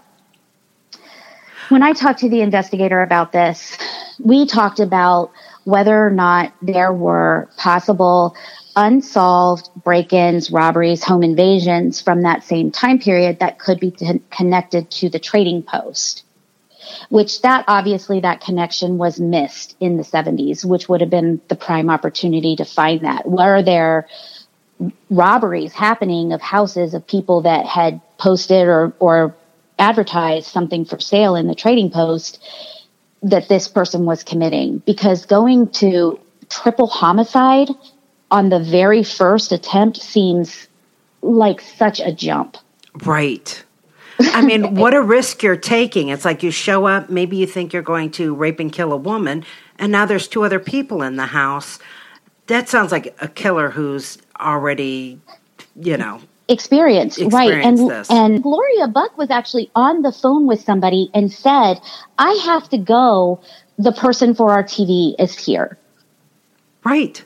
when 1.70 1.84
I 1.84 1.94
talked 1.94 2.20
to 2.20 2.30
the 2.30 2.42
investigator 2.42 3.02
about 3.02 3.32
this, 3.32 3.78
we 4.20 4.46
talked 4.46 4.80
about 4.80 5.32
whether 5.64 6.06
or 6.06 6.10
not 6.10 6.54
there 6.62 6.94
were 6.94 7.50
possible 7.58 8.36
unsolved 8.76 9.70
break 9.84 10.14
ins, 10.14 10.52
robberies, 10.52 11.04
home 11.04 11.24
invasions 11.24 12.00
from 12.00 12.22
that 12.22 12.44
same 12.44 12.72
time 12.72 13.00
period 13.00 13.40
that 13.40 13.60
could 13.60 13.80
be 13.80 13.92
t- 13.92 14.22
connected 14.30 14.90
to 14.92 15.10
the 15.10 15.20
trading 15.20 15.64
post. 15.64 16.24
Which 17.10 17.42
that 17.42 17.66
obviously 17.68 18.22
that 18.22 18.40
connection 18.40 18.98
was 18.98 19.20
missed 19.20 19.76
in 19.80 19.98
the 19.98 20.04
70s, 20.04 20.64
which 20.64 20.88
would 20.88 21.02
have 21.02 21.10
been 21.10 21.42
the 21.50 21.56
prime 21.56 21.90
opportunity 21.90 22.56
to 22.56 22.66
find 22.66 23.02
that. 23.02 23.28
Were 23.28 23.62
there 23.62 24.08
robberies 25.10 25.74
happening 25.74 26.32
of 26.32 26.40
houses 26.40 26.94
of 26.94 27.06
people 27.06 27.42
that 27.42 27.66
had 27.66 28.00
posted 28.18 28.68
or, 28.68 28.94
or 29.00 29.36
advertise 29.80 30.48
something 30.48 30.86
for 30.86 31.00
sale 31.00 31.36
in 31.36 31.48
the 31.48 31.56
trading 31.56 31.92
post 31.92 32.44
that 33.22 33.50
this 33.50 33.68
person 33.68 34.06
was 34.06 34.24
committing 34.24 34.80
because 34.80 35.26
going 35.26 35.68
to 35.70 36.20
triple 36.50 36.88
homicide 36.88 37.70
on 38.32 38.50
the 38.50 38.60
very 38.60 39.04
first 39.04 39.52
attempt 39.52 39.98
seems 39.98 40.68
like 41.22 41.62
such 41.62 42.00
a 42.00 42.12
jump. 42.12 42.58
Right. 43.04 43.64
I 44.20 44.42
mean, 44.42 44.76
what 44.76 44.94
a 44.94 45.02
risk 45.02 45.44
you're 45.44 45.56
taking. 45.56 46.10
It's 46.10 46.26
like 46.26 46.44
you 46.44 46.52
show 46.52 46.86
up, 46.86 47.10
maybe 47.10 47.38
you 47.38 47.48
think 47.48 47.74
you're 47.74 47.82
going 47.82 48.12
to 48.12 48.36
rape 48.36 48.60
and 48.60 48.72
kill 48.72 48.92
a 48.94 48.98
woman, 48.98 49.46
and 49.78 49.92
now 49.92 50.06
there's 50.06 50.28
two 50.28 50.44
other 50.44 50.60
people 50.60 51.02
in 51.02 51.16
the 51.16 51.28
house. 51.28 51.80
That 52.48 52.70
sounds 52.70 52.92
like 52.92 53.16
a 53.22 53.28
killer 53.28 53.70
who's 53.70 54.18
already, 54.40 55.20
you 55.76 55.98
know, 55.98 56.22
experience, 56.48 57.20
right? 57.22 57.52
And 57.52 57.78
this. 57.90 58.10
and 58.10 58.42
gloria 58.42 58.88
buck 58.88 59.18
was 59.18 59.30
actually 59.30 59.70
on 59.76 60.02
the 60.02 60.12
phone 60.12 60.48
with 60.48 60.62
somebody 60.62 61.10
and 61.14 61.32
said 61.32 61.80
i 62.18 62.32
have 62.46 62.70
to 62.70 62.78
go. 62.78 63.42
The 63.80 63.92
person 63.92 64.34
for 64.34 64.52
our 64.52 64.64
tv 64.64 65.14
is 65.20 65.38
here. 65.38 65.78
Right. 66.84 67.24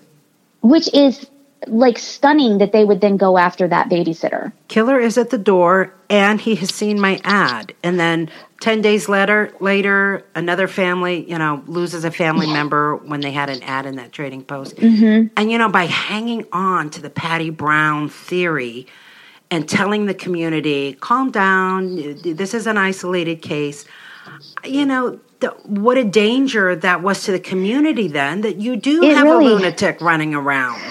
Which 0.62 0.94
is 0.94 1.26
like 1.68 2.00
stunning 2.00 2.58
that 2.58 2.72
they 2.72 2.84
would 2.84 3.02
then 3.02 3.18
go 3.18 3.38
after 3.38 3.68
that 3.68 3.90
babysitter. 3.90 4.52
Killer 4.68 5.00
is 5.00 5.18
at 5.18 5.30
the 5.30 5.38
door 5.38 5.94
and 6.10 6.42
he 6.42 6.56
has 6.56 6.74
seen 6.74 7.00
my 7.00 7.22
ad. 7.24 7.74
And 7.84 8.00
then 8.00 8.30
10 8.62 8.82
days 8.82 9.08
later 9.08 9.54
later 9.60 10.26
another 10.36 10.68
family 10.68 11.30
you 11.30 11.38
know 11.38 11.64
loses 11.68 12.04
a 12.04 12.12
family 12.12 12.48
yeah. 12.48 12.54
member 12.54 12.96
when 12.96 13.22
they 13.22 13.32
had 13.32 13.50
an 13.50 13.62
ad 13.64 13.86
in 13.86 13.96
that 13.96 14.12
trading 14.12 14.44
post. 14.44 14.76
Mm-hmm. 14.76 15.34
and 15.38 15.52
you 15.52 15.58
know 15.58 15.70
by 15.70 15.86
hanging 15.86 16.46
on 16.52 16.90
to 16.92 17.02
the 17.02 17.10
patty 17.10 17.50
brown 17.50 18.10
theory 18.10 18.88
and 19.52 19.68
telling 19.68 20.06
the 20.06 20.14
community, 20.14 20.94
calm 20.94 21.30
down, 21.30 21.98
this 22.24 22.54
is 22.54 22.66
an 22.66 22.78
isolated 22.78 23.42
case. 23.42 23.86
You 24.64 24.86
know, 24.86 25.20
the, 25.42 25.50
what 25.66 25.98
a 25.98 26.06
danger 26.06 26.76
that 26.76 27.04
was 27.04 27.26
to 27.26 27.32
the 27.32 27.40
community 27.40 28.08
then 28.08 28.42
that 28.42 28.58
you 28.58 28.78
do 28.78 29.04
it 29.04 29.16
have 29.16 29.26
really, 29.26 29.52
a 29.52 29.56
lunatic 29.56 30.00
running 30.00 30.34
around. 30.34 30.82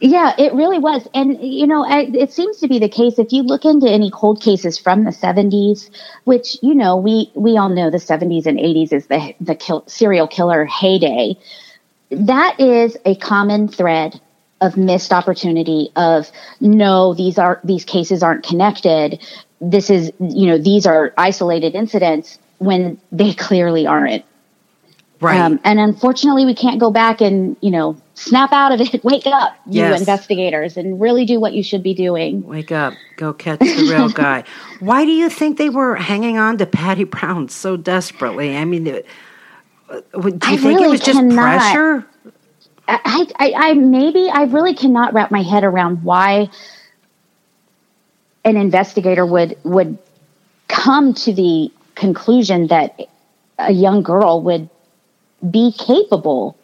Yeah, 0.00 0.34
it 0.38 0.52
really 0.52 0.78
was. 0.78 1.08
And, 1.14 1.40
you 1.40 1.66
know, 1.66 1.84
it 1.88 2.32
seems 2.32 2.58
to 2.58 2.68
be 2.68 2.78
the 2.78 2.88
case 2.88 3.18
if 3.18 3.32
you 3.32 3.42
look 3.42 3.64
into 3.64 3.88
any 3.88 4.10
cold 4.10 4.42
cases 4.42 4.78
from 4.78 5.04
the 5.04 5.10
70s, 5.10 5.90
which, 6.24 6.58
you 6.62 6.74
know, 6.74 6.96
we, 6.96 7.30
we 7.34 7.56
all 7.56 7.68
know 7.68 7.90
the 7.90 7.98
70s 7.98 8.46
and 8.46 8.58
80s 8.58 8.92
is 8.92 9.06
the, 9.06 9.34
the 9.40 9.54
kill, 9.54 9.84
serial 9.86 10.26
killer 10.26 10.64
heyday. 10.64 11.36
That 12.10 12.58
is 12.58 12.96
a 13.04 13.14
common 13.16 13.68
thread 13.68 14.20
of 14.60 14.76
missed 14.76 15.12
opportunity 15.12 15.90
of 15.96 16.30
no 16.60 17.14
these 17.14 17.38
are 17.38 17.60
these 17.64 17.84
cases 17.84 18.22
aren't 18.22 18.44
connected. 18.44 19.20
This 19.60 19.90
is 19.90 20.12
you 20.18 20.46
know 20.46 20.58
these 20.58 20.86
are 20.86 21.12
isolated 21.16 21.74
incidents 21.74 22.38
when 22.58 23.00
they 23.10 23.32
clearly 23.34 23.86
aren't. 23.86 24.24
Right. 25.20 25.38
Um, 25.38 25.60
and 25.64 25.78
unfortunately 25.78 26.46
we 26.46 26.54
can't 26.54 26.80
go 26.80 26.90
back 26.90 27.20
and 27.20 27.56
you 27.60 27.70
know 27.70 28.00
snap 28.14 28.52
out 28.52 28.72
of 28.72 28.80
it. 28.80 29.02
Wake 29.04 29.26
up 29.26 29.54
you 29.66 29.80
yes. 29.82 29.98
investigators 29.98 30.76
and 30.76 31.00
really 31.00 31.24
do 31.24 31.40
what 31.40 31.52
you 31.52 31.62
should 31.62 31.82
be 31.82 31.94
doing. 31.94 32.42
Wake 32.46 32.72
up. 32.72 32.94
Go 33.16 33.32
catch 33.32 33.60
the 33.60 33.88
real 33.90 34.08
guy. 34.10 34.44
Why 34.80 35.04
do 35.04 35.12
you 35.12 35.28
think 35.28 35.58
they 35.58 35.70
were 35.70 35.96
hanging 35.96 36.38
on 36.38 36.58
to 36.58 36.66
patty 36.66 37.04
brown 37.04 37.48
so 37.48 37.76
desperately? 37.76 38.56
I 38.56 38.64
mean 38.64 38.84
do 38.84 39.02
you 39.90 40.32
I 40.42 40.56
think 40.56 40.62
really 40.62 40.84
it 40.84 40.90
was 40.90 41.00
just 41.00 41.18
cannot. 41.18 41.58
pressure 41.58 42.06
I, 42.90 43.26
I, 43.36 43.52
I 43.56 43.74
maybe 43.74 44.28
I 44.32 44.44
really 44.44 44.74
cannot 44.74 45.14
wrap 45.14 45.30
my 45.30 45.42
head 45.42 45.64
around 45.64 46.02
why 46.02 46.50
an 48.44 48.56
investigator 48.56 49.24
would 49.24 49.56
would 49.64 49.98
come 50.68 51.14
to 51.14 51.32
the 51.32 51.70
conclusion 51.94 52.66
that 52.68 52.98
a 53.58 53.72
young 53.72 54.02
girl 54.02 54.42
would 54.42 54.68
be 55.50 55.72
capable 55.72 56.56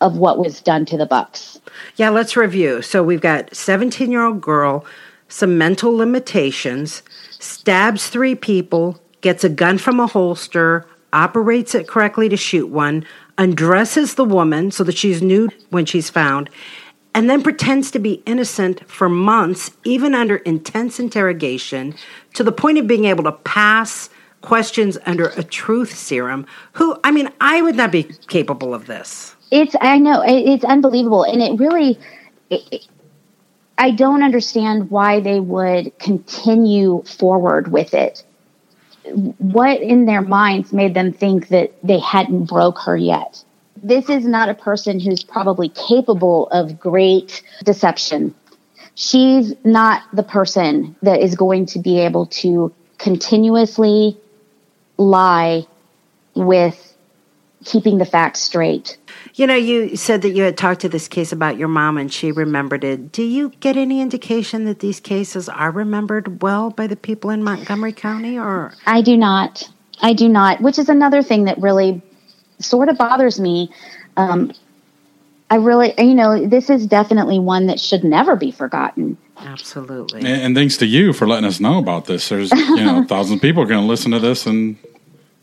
of 0.00 0.16
what 0.16 0.38
was 0.38 0.60
done 0.60 0.86
to 0.86 0.96
the 0.96 1.06
Bucks. 1.06 1.60
Yeah, 1.96 2.10
let's 2.10 2.36
review. 2.36 2.82
So 2.82 3.02
we've 3.02 3.20
got 3.20 3.54
17 3.54 4.10
year 4.10 4.24
old 4.24 4.40
girl, 4.40 4.84
some 5.28 5.58
mental 5.58 5.92
limitations, 5.94 7.02
stabs 7.38 8.08
three 8.08 8.34
people, 8.34 9.00
gets 9.20 9.44
a 9.44 9.48
gun 9.48 9.78
from 9.78 10.00
a 10.00 10.06
holster, 10.06 10.86
operates 11.12 11.74
it 11.74 11.88
correctly 11.88 12.28
to 12.28 12.36
shoot 12.36 12.68
one, 12.68 13.04
undresses 13.38 14.16
the 14.16 14.24
woman 14.24 14.70
so 14.70 14.84
that 14.84 14.98
she's 14.98 15.22
nude 15.22 15.54
when 15.70 15.86
she's 15.86 16.10
found, 16.10 16.50
and 17.14 17.30
then 17.30 17.42
pretends 17.42 17.90
to 17.92 17.98
be 17.98 18.22
innocent 18.26 18.86
for 18.88 19.08
months, 19.08 19.70
even 19.84 20.14
under 20.14 20.36
intense 20.36 21.00
interrogation, 21.00 21.94
to 22.34 22.44
the 22.44 22.52
point 22.52 22.78
of 22.78 22.86
being 22.86 23.06
able 23.06 23.24
to 23.24 23.32
pass 23.32 24.10
questions 24.42 24.98
under 25.06 25.28
a 25.30 25.42
truth 25.42 25.96
serum. 25.96 26.46
Who, 26.72 26.98
I 27.04 27.10
mean, 27.10 27.30
I 27.40 27.62
would 27.62 27.76
not 27.76 27.90
be 27.90 28.04
capable 28.26 28.74
of 28.74 28.86
this. 28.86 29.34
It's 29.50 29.74
I 29.80 29.98
know 29.98 30.22
it's 30.26 30.64
unbelievable, 30.64 31.24
and 31.24 31.40
it 31.40 31.58
really. 31.58 31.98
It, 32.50 32.86
I 33.80 33.92
don't 33.92 34.24
understand 34.24 34.90
why 34.90 35.20
they 35.20 35.38
would 35.38 35.96
continue 36.00 37.02
forward 37.04 37.70
with 37.70 37.94
it. 37.94 38.24
What 39.38 39.80
in 39.80 40.06
their 40.06 40.22
minds 40.22 40.72
made 40.72 40.94
them 40.94 41.12
think 41.12 41.48
that 41.48 41.72
they 41.82 41.98
hadn't 41.98 42.44
broke 42.44 42.78
her 42.80 42.96
yet? 42.96 43.42
This 43.82 44.08
is 44.08 44.26
not 44.26 44.48
a 44.48 44.54
person 44.54 44.98
who's 44.98 45.22
probably 45.22 45.68
capable 45.68 46.48
of 46.48 46.80
great 46.80 47.42
deception. 47.64 48.34
She's 48.94 49.54
not 49.64 50.02
the 50.12 50.24
person 50.24 50.96
that 51.02 51.20
is 51.20 51.36
going 51.36 51.66
to 51.66 51.78
be 51.78 52.00
able 52.00 52.26
to 52.26 52.72
continuously 52.98 54.16
lie 54.96 55.66
with 56.34 56.87
keeping 57.64 57.98
the 57.98 58.04
facts 58.04 58.40
straight. 58.40 58.96
You 59.34 59.46
know, 59.46 59.54
you 59.54 59.96
said 59.96 60.22
that 60.22 60.30
you 60.30 60.42
had 60.42 60.56
talked 60.56 60.80
to 60.82 60.88
this 60.88 61.08
case 61.08 61.32
about 61.32 61.58
your 61.58 61.68
mom 61.68 61.96
and 61.96 62.12
she 62.12 62.32
remembered 62.32 62.84
it. 62.84 63.12
Do 63.12 63.22
you 63.22 63.50
get 63.60 63.76
any 63.76 64.00
indication 64.00 64.64
that 64.64 64.80
these 64.80 65.00
cases 65.00 65.48
are 65.48 65.70
remembered 65.70 66.42
well 66.42 66.70
by 66.70 66.86
the 66.86 66.96
people 66.96 67.30
in 67.30 67.42
Montgomery 67.42 67.92
County 67.92 68.38
or 68.38 68.72
I 68.86 69.02
do 69.02 69.16
not. 69.16 69.68
I 70.00 70.12
do 70.12 70.28
not, 70.28 70.60
which 70.60 70.78
is 70.78 70.88
another 70.88 71.22
thing 71.22 71.44
that 71.44 71.58
really 71.58 72.00
sort 72.60 72.88
of 72.88 72.98
bothers 72.98 73.40
me. 73.40 73.70
Um, 74.16 74.52
I 75.50 75.56
really, 75.56 75.94
you 75.98 76.14
know, 76.14 76.46
this 76.46 76.70
is 76.70 76.86
definitely 76.86 77.38
one 77.38 77.66
that 77.66 77.80
should 77.80 78.04
never 78.04 78.36
be 78.36 78.50
forgotten. 78.50 79.16
Absolutely. 79.38 80.20
And, 80.20 80.42
and 80.42 80.56
thanks 80.56 80.76
to 80.78 80.86
you 80.86 81.12
for 81.12 81.26
letting 81.26 81.44
us 81.44 81.60
know 81.60 81.78
about 81.78 82.06
this. 82.06 82.28
There's 82.28 82.50
you 82.52 82.84
know 82.84 83.04
thousands 83.08 83.36
of 83.36 83.42
people 83.42 83.62
are 83.62 83.66
going 83.66 83.80
to 83.80 83.86
listen 83.86 84.10
to 84.12 84.18
this 84.18 84.46
and 84.46 84.76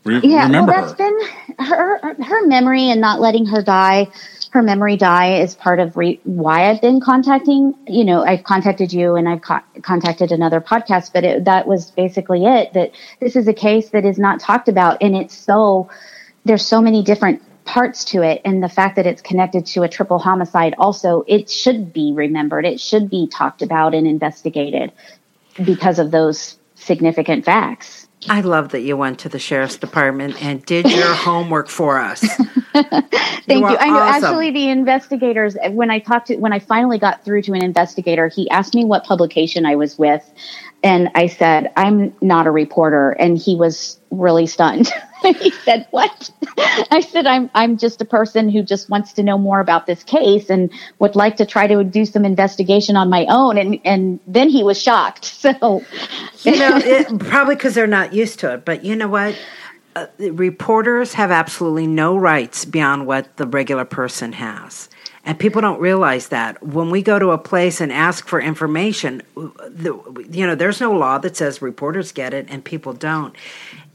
re- 0.04 0.22
yeah, 0.24 0.46
remember 0.46 0.74
well, 0.74 0.82
that's 0.82 1.00
her. 1.00 1.10
been 1.10 1.45
her 1.60 2.00
her 2.24 2.48
memory 2.48 2.90
and 2.90 3.02
not 3.02 3.22
letting 3.22 3.46
her 3.48 3.62
die. 3.62 4.08
Her 4.52 4.62
memory 4.62 4.96
die 4.96 5.40
is 5.42 5.56
part 5.56 5.80
of 5.80 5.98
re- 5.98 6.20
why 6.24 6.70
I've 6.70 6.82
been 6.82 7.02
contacting. 7.02 7.74
You 7.88 8.06
know, 8.06 8.24
I've 8.24 8.44
contacted 8.44 8.94
you 8.94 9.16
and 9.16 9.28
I've 9.28 9.42
co- 9.42 9.62
contacted 9.82 10.32
another 10.32 10.62
podcast, 10.62 11.12
but 11.14 11.24
it, 11.24 11.46
that 11.46 11.68
was 11.68 11.92
basically 11.92 12.46
it. 12.46 12.74
That 12.74 12.92
this 13.20 13.36
is 13.36 13.48
a 13.48 13.54
case 13.54 13.90
that 13.90 14.06
is 14.06 14.18
not 14.18 14.40
talked 14.40 14.70
about, 14.70 14.98
and 15.02 15.16
it's 15.16 15.36
so 15.36 15.90
there's 16.46 16.66
so 16.66 16.82
many 16.82 17.04
different 17.04 17.42
parts 17.66 18.06
to 18.06 18.22
it, 18.22 18.42
and 18.46 18.64
the 18.64 18.70
fact 18.70 18.96
that 18.96 19.06
it's 19.06 19.22
connected 19.22 19.66
to 19.66 19.84
a 19.84 19.90
triple 19.90 20.20
homicide, 20.20 20.76
also 20.78 21.24
it 21.28 21.50
should 21.50 21.92
be 21.92 22.14
remembered. 22.14 22.66
It 22.66 22.80
should 22.80 23.10
be 23.10 23.28
talked 23.28 23.62
about 23.62 23.94
and 23.94 24.08
investigated 24.08 24.92
because 25.66 26.00
of 26.00 26.12
those 26.12 26.58
significant 26.76 27.44
facts. 27.46 28.05
I 28.30 28.42
love 28.42 28.70
that 28.70 28.82
you 28.82 28.98
went 28.98 29.20
to 29.20 29.30
the 29.30 29.40
sheriff's 29.40 29.78
department 29.78 30.42
and 30.44 30.66
did 30.66 30.90
your 30.90 31.14
homework 31.14 31.70
for 31.70 32.00
us. 32.00 32.22
Thank 32.74 33.62
you. 33.62 33.66
are 33.66 33.80
I 33.80 33.88
know. 33.88 33.98
awesome. 33.98 34.24
Actually, 34.24 34.52
the 34.52 34.70
investigators, 34.70 35.56
when 35.70 35.92
I 35.92 36.00
talked 36.00 36.28
to, 36.28 36.36
when 36.38 36.52
I 36.52 36.60
finally 36.60 36.98
got 36.98 37.24
through 37.24 37.44
to 37.44 37.54
an 37.54 37.64
investigator, 37.64 38.28
he 38.28 38.50
asked 38.50 38.74
me 38.74 38.84
what 38.84 39.04
publication 39.04 39.66
I 39.66 39.76
was 39.76 39.98
with. 39.98 40.30
And 40.84 41.10
I 41.16 41.28
said, 41.28 41.72
I'm 41.76 42.14
not 42.22 42.48
a 42.48 42.52
reporter. 42.52 43.12
And 43.12 43.38
he 43.38 43.56
was 43.56 44.00
really 44.12 44.48
stunned. 44.48 44.92
he 45.34 45.52
said, 45.52 45.88
What? 45.92 46.30
I 46.92 47.02
said, 47.02 47.28
I'm, 47.28 47.50
I'm 47.54 47.78
just 47.78 48.02
a 48.02 48.06
person 48.06 48.50
who 48.50 48.62
just 48.64 48.90
wants 48.90 49.14
to 49.14 49.24
know 49.24 49.38
more 49.38 49.60
about 49.60 49.88
this 49.88 50.04
case 50.04 50.50
and 50.50 50.72
would 51.00 51.16
like 51.16 51.38
to 51.38 51.46
try 51.46 51.68
to 51.68 51.84
do 51.84 52.06
some 52.06 52.26
investigation 52.26 52.96
on 52.96 53.10
my 53.10 53.26
own. 53.30 53.58
And, 53.58 53.80
and 53.84 54.20
then 54.28 54.50
he 54.50 54.64
was 54.64 54.82
shocked. 54.82 55.34
So, 55.46 55.84
you 56.42 56.58
know, 56.58 56.78
it, 56.78 57.20
probably 57.20 57.54
because 57.54 57.76
they're 57.76 57.86
not 57.86 58.14
used 58.14 58.40
to 58.40 58.54
it. 58.56 58.66
But 58.66 58.84
you 58.84 58.96
know 58.96 59.08
what? 59.08 59.38
Uh, 59.96 60.08
reporters 60.18 61.14
have 61.14 61.30
absolutely 61.30 61.86
no 61.86 62.18
rights 62.18 62.66
beyond 62.66 63.06
what 63.06 63.38
the 63.38 63.46
regular 63.46 63.86
person 63.86 64.34
has. 64.34 64.90
And 65.26 65.40
people 65.40 65.60
don't 65.60 65.80
realize 65.80 66.28
that 66.28 66.62
when 66.62 66.92
we 66.92 67.02
go 67.02 67.18
to 67.18 67.32
a 67.32 67.38
place 67.38 67.82
and 67.82 67.92
ask 67.92 68.28
for 68.28 68.40
information, 68.40 69.24
the, 69.36 70.28
you 70.30 70.46
know, 70.46 70.54
there's 70.54 70.80
no 70.80 70.92
law 70.92 71.18
that 71.18 71.36
says 71.36 71.64
reporters 71.64 72.12
get 72.12 72.34
it 72.34 72.46
and 72.48 72.64
people 72.64 72.94
don't. 72.94 73.36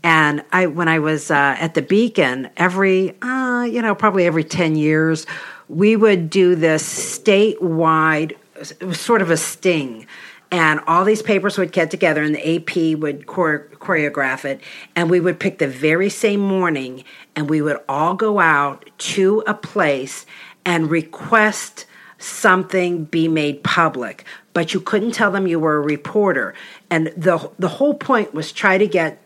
And 0.03 0.43
I, 0.51 0.67
when 0.67 0.89
I 0.89 0.99
was 0.99 1.31
uh, 1.31 1.57
at 1.59 1.75
the 1.75 1.83
Beacon, 1.83 2.49
every, 2.57 3.21
uh, 3.21 3.65
you 3.65 3.83
know, 3.83 3.95
probably 3.95 4.27
every 4.27 4.45
ten 4.45 4.77
years, 4.77 5.27
we 5.69 5.95
would 5.97 6.31
do 6.31 6.55
this 6.55 6.83
statewide, 7.19 8.33
it 8.57 8.85
was 8.85 9.01
sort 9.01 9.23
of 9.23 9.31
a 9.31 9.37
sting. 9.37 10.07
And 10.53 10.81
all 10.87 11.05
these 11.05 11.23
papers 11.23 11.57
would 11.59 11.71
get 11.71 11.91
together 11.93 12.23
and 12.23 12.35
the 12.35 12.57
AP 12.57 12.99
would 12.99 13.27
chore- 13.29 13.69
choreograph 13.75 14.45
it. 14.45 14.61
And 14.97 15.09
we 15.09 15.21
would 15.21 15.39
pick 15.39 15.59
the 15.59 15.69
very 15.69 16.09
same 16.09 16.41
morning 16.41 17.05
and 17.37 17.49
we 17.49 17.63
would 17.63 17.79
all 17.89 18.15
go 18.15 18.41
out 18.41 18.91
to 18.99 19.45
a 19.47 19.55
place 19.55 20.27
and 20.65 20.91
request 20.91 21.87
something 22.19 23.05
be 23.05 23.29
made 23.29 23.63
public. 23.63 24.25
But 24.53 24.75
you 24.75 24.81
couldn't 24.81 25.13
tell 25.13 25.31
them 25.31 25.47
you 25.47 25.61
were 25.61 25.77
a 25.77 25.81
reporter. 25.81 26.55
And 26.91 27.13
the 27.17 27.51
the 27.59 27.69
whole 27.69 27.95
point 27.95 28.35
was 28.35 28.51
try 28.51 28.77
to 28.77 28.89
get 28.89 29.23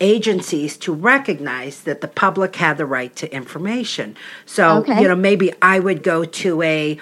agencies 0.00 0.76
to 0.78 0.92
recognize 0.92 1.82
that 1.82 2.00
the 2.00 2.08
public 2.08 2.56
had 2.56 2.76
the 2.78 2.86
right 2.86 3.14
to 3.16 3.32
information 3.34 4.16
so 4.46 4.78
Okay. 4.78 5.00
you 5.02 5.08
know 5.08 5.16
maybe 5.16 5.52
I 5.62 5.78
would 5.80 6.02
go 6.02 6.24
to 6.24 6.62
a 6.62 6.98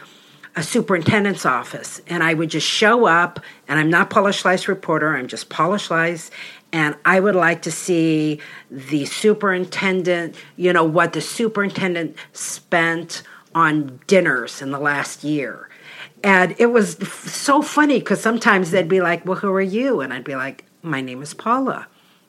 a 0.58 0.62
superintendent's 0.62 1.44
office 1.44 2.00
and 2.06 2.22
I 2.22 2.32
would 2.32 2.48
just 2.48 2.66
show 2.66 3.04
up 3.04 3.40
and 3.68 3.78
I'm 3.78 3.90
not 3.90 4.08
Paula 4.08 4.30
Schleis 4.30 4.68
reporter, 4.68 5.14
I'm 5.14 5.26
just 5.26 5.50
Paula 5.50 5.76
Schleis 5.76 6.30
and 6.72 6.96
I 7.04 7.20
would 7.20 7.34
like 7.34 7.60
to 7.62 7.70
see 7.70 8.40
the 8.70 9.04
superintendent, 9.04 10.34
you 10.56 10.72
know, 10.72 10.82
what 10.84 11.12
the 11.12 11.20
superintendent 11.20 12.16
spent 12.32 13.22
on 13.54 14.00
dinners 14.06 14.62
in 14.62 14.70
the 14.70 14.78
last 14.78 15.22
year. 15.24 15.68
And 16.24 16.54
it 16.58 16.66
was 16.66 16.96
so 17.20 17.60
funny 17.62 17.98
because 17.98 18.20
sometimes 18.20 18.70
they'd 18.70 18.88
be 18.88 19.00
like, 19.02 19.24
Well, 19.26 19.36
who 19.36 19.52
are 19.52 19.60
you? 19.60 20.00
And 20.00 20.12
I'd 20.12 20.24
be 20.24 20.36
like, 20.36 20.64
My 20.82 21.00
name 21.02 21.20
is 21.22 21.34
Paula. 21.34 21.86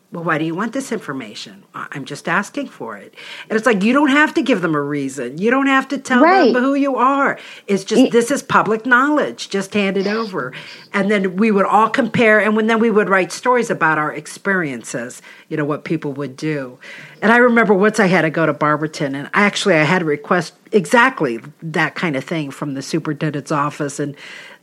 Well, 0.10 0.24
why 0.24 0.38
do 0.38 0.46
you 0.46 0.56
want 0.56 0.72
this 0.72 0.94
information? 0.94 1.64
"I- 1.76 1.88
I'm 1.92 2.06
just 2.06 2.30
asking 2.30 2.70
for 2.70 2.96
it. 2.96 3.14
And 3.50 3.58
it's 3.58 3.66
like, 3.66 3.84
you 3.84 3.92
don't 3.92 4.08
have 4.10 4.34
to 4.36 4.42
give 4.42 4.62
them 4.62 4.74
a 4.74 4.82
reason. 4.82 5.38
You 5.38 5.52
don't 5.52 5.68
have 5.68 5.86
to 5.90 5.98
tell 5.98 6.22
Right. 6.22 6.54
them 6.54 6.64
who 6.64 6.76
you 6.76 6.96
are. 6.96 7.38
It's 7.68 7.84
just, 7.84 8.12
this 8.14 8.32
is 8.32 8.42
public 8.42 8.86
knowledge. 8.86 9.50
Just 9.50 9.74
hand 9.74 9.98
it 9.98 10.08
over. 10.08 10.54
And 10.94 11.12
then 11.12 11.36
we 11.36 11.52
would 11.52 11.66
all 11.66 11.90
compare, 11.90 12.40
and 12.40 12.56
when, 12.56 12.68
then 12.68 12.80
we 12.80 12.90
would 12.90 13.10
write 13.10 13.34
stories 13.34 13.70
about 13.70 13.98
our 13.98 14.14
experiences, 14.14 15.22
you 15.50 15.58
know, 15.58 15.66
what 15.66 15.84
people 15.84 16.14
would 16.14 16.38
do. 16.38 16.78
And 17.22 17.30
I 17.34 17.38
remember 17.38 17.74
once 17.74 18.00
I 18.00 18.08
had 18.08 18.22
to 18.22 18.30
go 18.30 18.46
to 18.46 18.54
Barberton, 18.54 19.14
and 19.14 19.30
actually 19.34 19.76
I 19.76 19.84
had 19.84 20.00
to 20.00 20.06
request 20.06 20.54
exactly 20.72 21.42
that 21.62 21.96
kind 21.96 22.16
of 22.16 22.24
thing 22.24 22.50
from 22.52 22.76
the 22.76 22.82
superintendent's 22.82 23.52
office. 23.52 24.00
And 24.00 24.16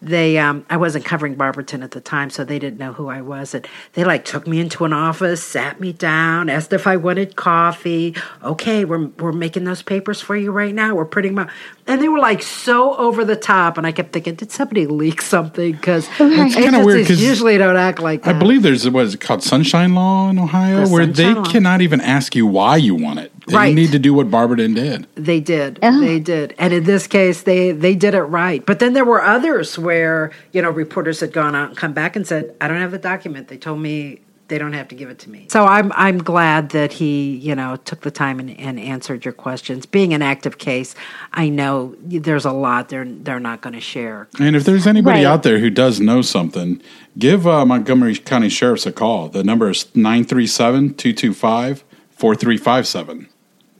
they 0.04 0.38
um, 0.38 0.64
I 0.70 0.76
wasn't 0.76 1.04
covering 1.04 1.34
Barberton 1.34 1.82
at 1.82 1.92
the 1.92 2.00
time, 2.00 2.30
so 2.30 2.44
they 2.44 2.58
didn't 2.58 2.78
know 2.78 2.92
who 2.92 3.08
I 3.08 3.20
was. 3.22 3.54
And 3.54 3.66
they 3.94 4.04
like 4.04 4.24
took 4.24 4.46
me 4.46 4.60
into 4.60 4.84
an 4.84 4.92
office, 4.92 5.42
sat 5.42 5.80
me 5.80 5.92
down, 5.92 6.48
asked 6.48 6.72
if 6.72 6.86
I 6.86 6.96
wanted 6.96 7.36
coffee. 7.36 8.14
Okay, 8.42 8.84
we're 8.84 9.06
we're 9.18 9.32
making 9.32 9.64
those 9.64 9.82
papers 9.82 10.20
for 10.20 10.36
you 10.36 10.50
right 10.52 10.74
now. 10.74 10.94
We're 10.94 11.04
printing 11.04 11.34
them 11.34 11.46
out. 11.46 11.52
And 11.86 12.00
they 12.00 12.08
were 12.08 12.18
like 12.18 12.42
so 12.42 12.96
over 12.96 13.24
the 13.24 13.36
top, 13.36 13.76
and 13.76 13.86
I 13.86 13.92
kept 13.92 14.12
thinking, 14.12 14.36
did 14.36 14.50
somebody 14.50 14.86
leak 14.86 15.20
something? 15.20 15.72
Because 15.72 16.08
it's 16.18 16.54
kinda 16.54 16.84
weird 16.84 17.06
'cause 17.06 17.20
usually 17.20 17.58
don't 17.58 17.76
act 17.76 18.00
like 18.00 18.22
that. 18.22 18.36
I 18.36 18.38
believe 18.38 18.62
there's 18.62 18.88
what 18.88 19.04
is 19.04 19.14
it 19.14 19.20
called 19.20 19.42
Sunshine 19.42 19.94
Law 19.94 20.30
in 20.30 20.38
Ohio, 20.38 20.84
The 20.86 20.90
where 20.90 21.06
they 21.06 21.34
Law. 21.34 21.44
cannot 21.44 21.82
even 21.82 22.00
ask 22.00 22.34
you 22.34 22.46
why 22.46 22.76
you 22.76 22.94
want 22.94 23.18
it. 23.20 23.32
They 23.46 23.54
Right. 23.54 23.74
need 23.74 23.92
to 23.92 23.98
do 23.98 24.14
what 24.14 24.30
Barberton 24.30 24.74
did. 24.74 25.06
They 25.16 25.38
did. 25.40 25.78
Oh. 25.82 26.00
They 26.00 26.18
did. 26.18 26.54
And 26.58 26.72
in 26.72 26.84
this 26.84 27.06
case, 27.06 27.42
they 27.42 27.72
they 27.72 27.94
did 27.94 28.14
it 28.14 28.22
right. 28.22 28.64
But 28.64 28.78
then 28.78 28.92
there 28.94 29.04
were 29.04 29.22
others 29.22 29.78
where 29.78 30.30
you 30.52 30.62
know 30.62 30.70
reporters 30.70 31.20
had 31.20 31.32
gone 31.32 31.54
out 31.54 31.68
and 31.68 31.76
come 31.76 31.92
back 31.92 32.16
and 32.16 32.26
said, 32.26 32.54
"I 32.60 32.68
don't 32.68 32.80
have 32.80 32.90
the 32.90 32.98
document." 32.98 33.48
They 33.48 33.56
told 33.58 33.80
me 33.80 34.20
they 34.48 34.58
don't 34.58 34.74
have 34.74 34.88
to 34.88 34.94
give 34.94 35.08
it 35.08 35.18
to 35.20 35.30
me. 35.30 35.46
So 35.50 35.64
I'm 35.66 35.90
I'm 35.94 36.18
glad 36.18 36.70
that 36.70 36.92
he 36.94 37.36
you 37.36 37.54
know 37.54 37.76
took 37.84 38.00
the 38.02 38.10
time 38.10 38.40
and, 38.40 38.50
and 38.58 38.78
answered 38.80 39.24
your 39.24 39.32
questions. 39.32 39.84
Being 39.86 40.14
an 40.14 40.22
active 40.22 40.56
case, 40.58 40.94
I 41.32 41.48
know 41.50 41.94
there's 42.02 42.44
a 42.46 42.52
lot 42.52 42.88
they're 42.90 43.04
they're 43.06 43.40
not 43.40 43.60
going 43.60 43.74
to 43.74 43.80
share. 43.80 44.28
And 44.40 44.54
if 44.56 44.64
there's 44.64 44.86
anybody 44.86 45.18
Right. 45.20 45.26
out 45.26 45.42
there 45.44 45.58
who 45.58 45.68
does 45.70 46.00
know 46.00 46.20
something, 46.22 46.80
give 47.18 47.46
uh, 47.46 47.64
Montgomery 47.66 48.16
County 48.16 48.48
Sheriff's 48.48 48.86
a 48.86 48.92
call. 48.92 49.28
The 49.28 49.44
number 49.44 49.68
is 49.70 49.86
937 49.94 50.94
225 50.94 51.84
4357. 52.10 53.28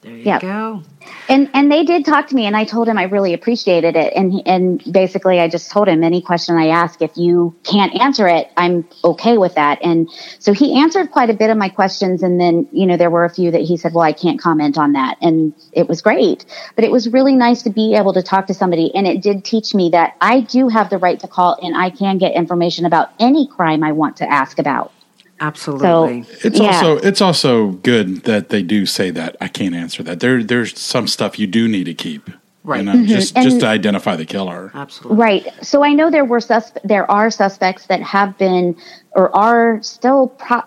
There 0.05 0.17
you 0.17 0.25
Yep. 0.25 0.43
go. 0.43 0.83
And 1.29 1.49
and 1.55 1.71
they 1.73 1.85
did 1.85 2.05
talk 2.05 2.29
to 2.29 2.35
me, 2.35 2.47
and 2.47 2.57
I 2.57 2.65
told 2.65 2.89
him 2.89 2.99
I 2.99 3.05
really 3.05 3.33
appreciated 3.33 3.97
it. 3.97 4.13
And 4.15 4.33
he- 4.33 4.47
and 4.47 4.83
basically, 4.91 5.41
I 5.41 5.49
just 5.49 5.71
told 5.71 5.89
him 5.89 6.03
any 6.03 6.21
question 6.21 6.57
I 6.57 6.69
ask, 6.69 7.01
if 7.01 7.17
you 7.17 7.55
can't 7.65 7.99
answer 8.01 8.27
it, 8.27 8.51
I'm 8.57 8.85
okay 9.05 9.39
with 9.39 9.55
that. 9.55 9.79
And 9.83 10.09
so 10.39 10.53
he 10.53 10.79
answered 10.79 11.11
quite 11.11 11.31
a 11.31 11.35
bit 11.35 11.51
of 11.51 11.57
my 11.57 11.69
questions, 11.69 12.23
and 12.23 12.39
then 12.39 12.69
you 12.73 12.87
know 12.87 12.97
there 12.97 13.11
were 13.11 13.25
a 13.25 13.31
few 13.31 13.51
that 13.51 13.63
he 13.63 13.77
said, 13.77 13.95
well, 13.95 14.05
I 14.05 14.13
can't 14.13 14.41
comment 14.41 14.77
on 14.77 14.93
that, 14.93 15.17
and 15.23 15.55
it 15.73 15.89
was 15.89 16.03
great. 16.03 16.45
But 16.75 16.85
it 16.85 16.91
was 16.91 17.09
really 17.09 17.35
nice 17.35 17.63
to 17.63 17.71
be 17.71 17.95
able 17.95 18.13
to 18.15 18.23
talk 18.23 18.47
to 18.49 18.55
somebody, 18.55 18.95
and 18.95 19.07
it 19.07 19.23
did 19.23 19.45
teach 19.45 19.75
me 19.75 19.91
that 19.91 20.17
I 20.21 20.41
do 20.41 20.69
have 20.69 20.91
the 20.91 20.99
right 20.99 21.19
to 21.21 21.29
call, 21.29 21.59
and 21.63 21.77
I 21.77 21.91
can 21.91 22.19
get 22.19 22.35
information 22.35 22.85
about 22.85 23.11
any 23.19 23.47
crime 23.47 23.83
I 23.83 23.93
want 23.93 24.19
to 24.19 24.31
ask 24.31 24.59
about. 24.59 24.93
Absolutely. 25.41 26.25
It's 26.43 26.59
Yeah. 26.61 26.67
also 26.67 26.97
it's 26.99 27.21
also 27.21 27.69
good 27.83 28.23
that 28.25 28.49
they 28.51 28.63
do 28.63 28.87
say 28.87 29.11
that 29.11 29.37
I 29.41 29.49
can't 29.49 29.75
answer 29.75 30.03
that. 30.05 30.21
There 30.21 30.43
there's 30.43 30.79
some 30.79 31.07
stuff 31.09 31.39
you 31.39 31.47
do 31.47 31.69
need 31.69 31.85
to 31.85 31.95
keep. 31.95 32.31
Right. 32.63 32.79
You 32.79 32.85
know, 32.85 32.93
mm-hmm. 32.93 33.05
just 33.07 33.37
And- 33.37 33.45
just 33.45 33.61
to 33.61 33.67
identify 33.67 34.17
the 34.17 34.25
killer. 34.25 34.71
Absolutely. 34.75 35.19
Right. 35.19 35.47
So 35.63 35.85
I 35.85 35.93
know 35.93 36.11
there 36.11 36.25
were 36.25 36.41
sus- 36.41 36.73
there 36.83 37.11
are 37.11 37.31
suspects 37.31 37.87
that 37.87 38.01
have 38.01 38.39
been 38.39 38.75
or 39.15 39.35
are 39.37 39.83
still 39.83 40.29
pro- 40.29 40.63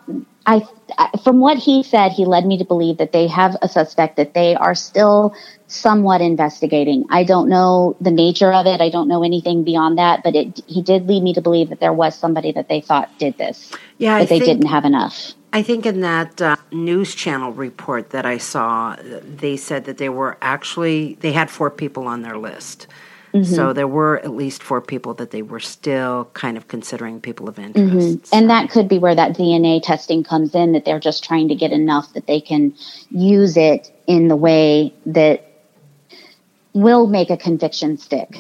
I, 0.48 0.66
from 1.24 1.40
what 1.42 1.58
he 1.58 1.84
said 1.84 2.14
he 2.14 2.24
led 2.26 2.46
me 2.46 2.58
to 2.58 2.66
believe 2.66 2.98
that 2.98 3.12
they 3.12 3.28
have 3.28 3.58
a 3.62 3.68
suspect 3.68 4.16
that 4.16 4.34
they 4.34 4.56
are 4.56 4.74
still 4.74 5.36
somewhat 5.68 6.22
investigating. 6.22 7.06
I 7.10 7.26
don't 7.26 7.50
know 7.50 7.98
the 8.00 8.12
nature 8.12 8.54
of 8.54 8.66
it. 8.66 8.80
I 8.80 8.90
don't 8.90 9.10
know 9.10 9.24
anything 9.26 9.66
beyond 9.66 9.98
that, 9.98 10.24
but 10.24 10.36
it 10.36 10.62
he 10.66 10.82
did 10.82 11.06
lead 11.08 11.22
me 11.22 11.34
to 11.34 11.42
believe 11.42 11.70
that 11.70 11.82
there 11.82 11.92
was 11.92 12.18
somebody 12.18 12.54
that 12.54 12.70
they 12.70 12.80
thought 12.80 13.10
did 13.20 13.38
this. 13.38 13.74
Yeah, 13.98 14.16
I 14.16 14.22
But 14.22 14.30
they 14.30 14.40
think- 14.40 14.60
didn't 14.62 14.70
have 14.72 14.86
enough. 14.86 15.34
I 15.54 15.64
think 15.64 15.86
in 15.86 16.02
that 16.02 16.42
uh, 16.42 16.56
news 16.72 17.16
channel 17.16 17.52
report 17.52 18.10
that 18.12 18.26
I 18.26 18.38
saw, 18.38 18.96
they 19.24 19.56
said 19.58 19.86
that 19.86 19.98
they 19.98 20.10
were 20.10 20.38
actually 20.42 21.16
they 21.22 21.32
had 21.34 21.50
four 21.50 21.70
people 21.72 22.06
on 22.08 22.22
their 22.22 22.38
list. 22.38 22.88
Mm-hmm. 23.44 23.56
So 23.56 23.74
there 23.74 23.88
were 23.88 24.20
at 24.20 24.32
least 24.32 24.64
four 24.64 24.82
people 24.82 25.14
that 25.16 25.32
they 25.32 25.42
were 25.42 25.60
still 25.60 26.30
kind 26.34 26.58
of 26.58 26.68
considering 26.68 27.22
people 27.22 27.48
of 27.48 27.60
interest. 27.60 27.98
Mm-hmm. 27.98 28.36
And 28.36 28.50
that 28.50 28.70
could 28.70 28.88
be 28.88 28.98
where 28.98 29.16
that 29.16 29.34
DNA 29.36 29.82
testing 29.82 30.24
comes 30.24 30.56
in, 30.56 30.72
that 30.74 30.86
they're 30.86 31.00
just 31.00 31.24
trying 31.24 31.48
to 31.50 31.56
get 31.56 31.72
enough 31.72 32.14
that 32.14 32.28
they 32.28 32.42
can 32.42 32.74
use 33.10 33.58
it 33.58 33.92
in 34.08 34.28
the 34.28 34.36
way 34.36 34.94
that 35.06 35.44
will 36.74 37.08
make 37.08 37.30
a 37.30 37.38
conviction 37.38 37.98
stick. 37.98 38.38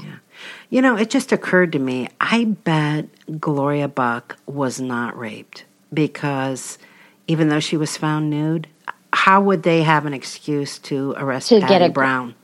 You 0.69 0.81
know, 0.81 0.97
it 0.97 1.09
just 1.09 1.31
occurred 1.31 1.71
to 1.73 1.79
me. 1.79 2.09
I 2.19 2.45
bet 2.45 3.07
Gloria 3.39 3.87
Buck 3.87 4.37
was 4.45 4.79
not 4.79 5.17
raped 5.17 5.65
because 5.93 6.77
even 7.27 7.49
though 7.49 7.59
she 7.59 7.77
was 7.77 7.97
found 7.97 8.29
nude, 8.29 8.67
how 9.13 9.41
would 9.41 9.63
they 9.63 9.83
have 9.83 10.05
an 10.05 10.13
excuse 10.13 10.77
to 10.79 11.13
arrest 11.17 11.49
To 11.49 11.59
Patty 11.61 11.85
a- 11.85 11.89
Brown? 11.89 12.35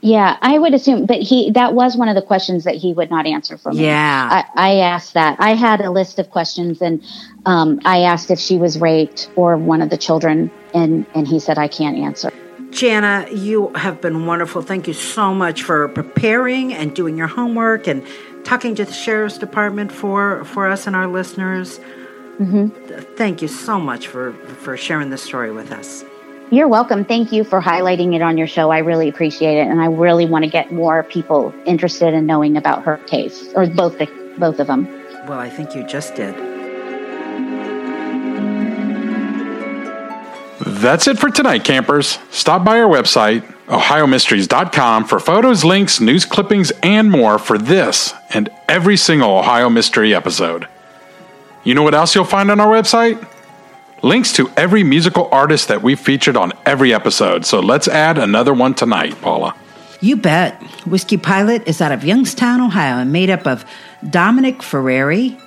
Yeah, 0.00 0.38
I 0.40 0.58
would 0.58 0.74
assume, 0.74 1.06
but 1.06 1.20
he 1.20 1.50
that 1.52 1.74
was 1.74 1.96
one 1.96 2.08
of 2.08 2.14
the 2.14 2.22
questions 2.22 2.64
that 2.64 2.76
he 2.76 2.92
would 2.94 3.10
not 3.10 3.26
answer 3.26 3.58
for 3.58 3.72
me. 3.72 3.84
Yeah. 3.84 4.44
I, 4.54 4.70
I 4.70 4.76
asked 4.76 5.14
that. 5.14 5.36
I 5.38 5.54
had 5.54 5.80
a 5.80 5.90
list 5.90 6.18
of 6.18 6.30
questions, 6.30 6.80
and 6.80 7.02
um, 7.44 7.80
I 7.84 8.02
asked 8.02 8.30
if 8.30 8.38
she 8.38 8.56
was 8.56 8.80
raped 8.80 9.30
or 9.36 9.56
one 9.56 9.82
of 9.82 9.90
the 9.90 9.98
children, 9.98 10.50
and 10.72 11.06
and 11.14 11.28
he 11.28 11.38
said 11.38 11.58
I 11.58 11.68
can't 11.68 11.98
answer. 11.98 12.32
Jana, 12.70 13.26
you 13.30 13.68
have 13.74 14.00
been 14.00 14.24
wonderful. 14.24 14.62
Thank 14.62 14.88
you 14.88 14.94
so 14.94 15.34
much 15.34 15.62
for 15.62 15.88
preparing 15.88 16.72
and 16.72 16.96
doing 16.96 17.18
your 17.18 17.26
homework 17.26 17.86
and 17.86 18.06
talking 18.44 18.74
to 18.76 18.86
the 18.86 18.92
sheriff's 18.92 19.36
department 19.36 19.92
for 19.92 20.44
for 20.44 20.68
us 20.68 20.86
and 20.86 20.96
our 20.96 21.06
listeners. 21.06 21.78
Mm-hmm. 22.38 22.68
Thank 23.16 23.42
you 23.42 23.48
so 23.48 23.78
much 23.78 24.08
for 24.08 24.32
for 24.32 24.76
sharing 24.76 25.10
this 25.10 25.22
story 25.22 25.52
with 25.52 25.70
us. 25.70 26.02
You're 26.52 26.68
welcome. 26.68 27.06
Thank 27.06 27.32
you 27.32 27.44
for 27.44 27.62
highlighting 27.62 28.14
it 28.14 28.20
on 28.20 28.36
your 28.36 28.46
show. 28.46 28.68
I 28.70 28.80
really 28.80 29.08
appreciate 29.08 29.56
it, 29.56 29.68
and 29.68 29.80
I 29.80 29.86
really 29.86 30.26
want 30.26 30.44
to 30.44 30.50
get 30.50 30.70
more 30.70 31.02
people 31.02 31.54
interested 31.64 32.12
in 32.12 32.26
knowing 32.26 32.58
about 32.58 32.82
her 32.82 32.98
case, 32.98 33.50
or 33.54 33.66
both 33.66 33.96
the 33.96 34.06
both 34.36 34.60
of 34.60 34.66
them. 34.66 34.86
Well, 35.26 35.38
I 35.38 35.48
think 35.48 35.74
you 35.74 35.82
just 35.82 36.14
did. 36.14 36.34
That's 40.60 41.08
it 41.08 41.18
for 41.18 41.30
tonight, 41.30 41.64
campers. 41.64 42.18
Stop 42.30 42.64
by 42.64 42.80
our 42.80 42.88
website, 42.88 43.40
ohiomysteries.com, 43.68 45.06
for 45.06 45.20
photos, 45.20 45.64
links, 45.64 46.02
news 46.02 46.26
clippings, 46.26 46.70
and 46.82 47.10
more 47.10 47.38
for 47.38 47.56
this 47.56 48.12
and 48.34 48.50
every 48.68 48.98
single 48.98 49.38
Ohio 49.38 49.70
Mystery 49.70 50.14
episode. 50.14 50.68
You 51.64 51.74
know 51.74 51.82
what 51.82 51.94
else 51.94 52.14
you'll 52.14 52.26
find 52.26 52.50
on 52.50 52.60
our 52.60 52.68
website? 52.68 53.26
Links 54.04 54.32
to 54.32 54.50
every 54.56 54.82
musical 54.82 55.28
artist 55.30 55.68
that 55.68 55.80
we've 55.80 56.00
featured 56.00 56.36
on 56.36 56.52
every 56.66 56.92
episode. 56.92 57.46
So 57.46 57.60
let's 57.60 57.86
add 57.86 58.18
another 58.18 58.52
one 58.52 58.74
tonight, 58.74 59.14
Paula. 59.20 59.54
You 60.00 60.16
bet. 60.16 60.60
Whiskey 60.88 61.16
Pilot 61.16 61.68
is 61.68 61.80
out 61.80 61.92
of 61.92 62.02
Youngstown, 62.04 62.60
Ohio, 62.60 62.96
and 62.96 63.12
made 63.12 63.30
up 63.30 63.46
of 63.46 63.64
Dominic 64.10 64.60
Ferrari, 64.60 65.38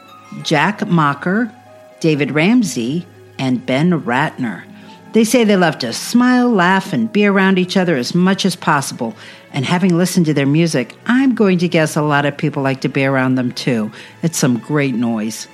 Jack 0.44 0.88
Mocker, 0.88 1.54
David 2.00 2.32
Ramsey, 2.32 3.06
and 3.38 3.66
Ben 3.66 4.02
Ratner. 4.04 4.64
They 5.12 5.26
say 5.26 5.44
they 5.44 5.58
love 5.58 5.80
to 5.80 5.92
smile, 5.92 6.50
laugh, 6.50 6.94
and 6.94 7.12
be 7.12 7.26
around 7.26 7.60
each 7.60 7.76
other 7.76 7.98
as 7.98 8.16
much 8.16 8.46
as 8.46 8.56
possible. 8.56 9.16
And 9.52 9.66
having 9.66 9.98
listened 9.98 10.28
to 10.28 10.34
their 10.34 10.46
music, 10.46 10.96
I'm 11.06 11.36
going 11.36 11.58
to 11.58 11.68
guess 11.68 11.98
a 11.98 12.02
lot 12.02 12.26
of 12.26 12.38
people 12.38 12.64
like 12.64 12.80
to 12.82 12.90
be 12.90 13.04
around 13.04 13.36
them 13.36 13.52
too. 13.52 13.92
It's 14.24 14.38
some 14.38 14.60
great 14.60 14.96
noise. 14.96 15.50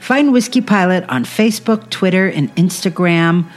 Find 0.00 0.32
Whiskey 0.32 0.60
Pilot 0.60 1.04
on 1.08 1.24
Facebook, 1.24 1.88
Twitter, 1.90 2.26
and 2.28 2.54
Instagram 2.56 3.48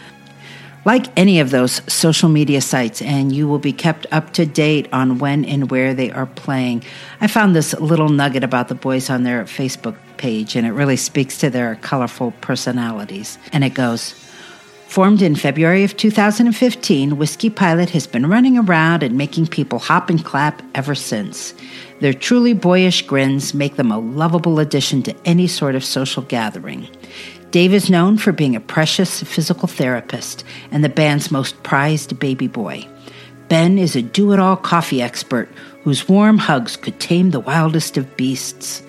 like 0.85 1.07
any 1.17 1.39
of 1.39 1.49
those 1.49 1.81
social 1.91 2.29
media 2.29 2.61
sites, 2.61 3.01
and 3.01 3.31
you 3.31 3.47
will 3.47 3.59
be 3.59 3.73
kept 3.73 4.05
up 4.11 4.33
to 4.33 4.45
date 4.45 4.89
on 4.91 5.17
when 5.17 5.45
and 5.45 5.71
where 5.71 5.93
they 5.93 6.11
are 6.11 6.25
playing. 6.25 6.83
I 7.21 7.27
found 7.27 7.55
this 7.55 7.73
little 7.79 8.09
nugget 8.09 8.43
about 8.43 8.67
the 8.67 8.75
boys 8.75 9.09
on 9.09 9.23
their 9.23 9.45
Facebook 9.45 9.95
page, 10.17 10.55
and 10.55 10.67
it 10.67 10.71
really 10.71 10.97
speaks 10.97 11.37
to 11.39 11.49
their 11.49 11.75
colorful 11.77 12.31
personalities. 12.41 13.37
And 13.51 13.63
it 13.63 13.73
goes, 13.73 14.13
Formed 14.87 15.23
in 15.23 15.35
February 15.35 15.83
of 15.83 15.97
2015, 15.97 17.17
Whiskey 17.17 17.49
Pilot 17.49 17.89
has 17.89 18.05
been 18.05 18.27
running 18.27 18.59
around 18.59 19.01
and 19.01 19.17
making 19.17 19.47
people 19.47 19.79
hop 19.79 20.07
and 20.07 20.23
clap 20.23 20.61
ever 20.75 20.93
since. 20.93 21.55
Their 22.03 22.13
truly 22.13 22.51
boyish 22.51 23.03
grins 23.03 23.53
make 23.53 23.77
them 23.77 23.89
a 23.89 23.97
lovable 23.97 24.59
addition 24.59 25.03
to 25.03 25.15
any 25.23 25.47
sort 25.47 25.73
of 25.73 25.85
social 25.85 26.21
gathering. 26.23 26.89
Dave 27.51 27.73
is 27.73 27.89
known 27.89 28.17
for 28.17 28.33
being 28.33 28.57
a 28.57 28.59
precious 28.59 29.23
physical 29.23 29.69
therapist 29.69 30.43
and 30.69 30.83
the 30.83 30.89
band's 30.89 31.31
most 31.31 31.63
prized 31.63 32.19
baby 32.19 32.49
boy. 32.49 32.85
Ben 33.47 33.79
is 33.79 33.95
a 33.95 34.01
do 34.01 34.33
it 34.33 34.39
all 34.39 34.57
coffee 34.57 35.01
expert 35.01 35.47
whose 35.85 36.09
warm 36.09 36.39
hugs 36.39 36.75
could 36.75 36.99
tame 36.99 37.31
the 37.31 37.39
wildest 37.39 37.95
of 37.95 38.17
beasts. 38.17 38.83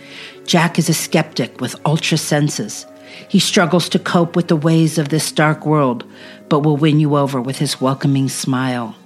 Jack 0.44 0.76
is 0.76 0.88
a 0.88 0.92
skeptic 0.92 1.60
with 1.60 1.76
ultra 1.86 2.18
senses. 2.18 2.84
He 3.28 3.38
struggles 3.38 3.88
to 3.90 4.00
cope 4.00 4.34
with 4.34 4.48
the 4.48 4.56
ways 4.56 4.98
of 4.98 5.10
this 5.10 5.30
dark 5.30 5.64
world, 5.64 6.04
but 6.48 6.64
will 6.64 6.76
win 6.76 6.98
you 6.98 7.16
over 7.16 7.40
with 7.40 7.58
his 7.58 7.80
welcoming 7.80 8.28
smile. 8.28 8.96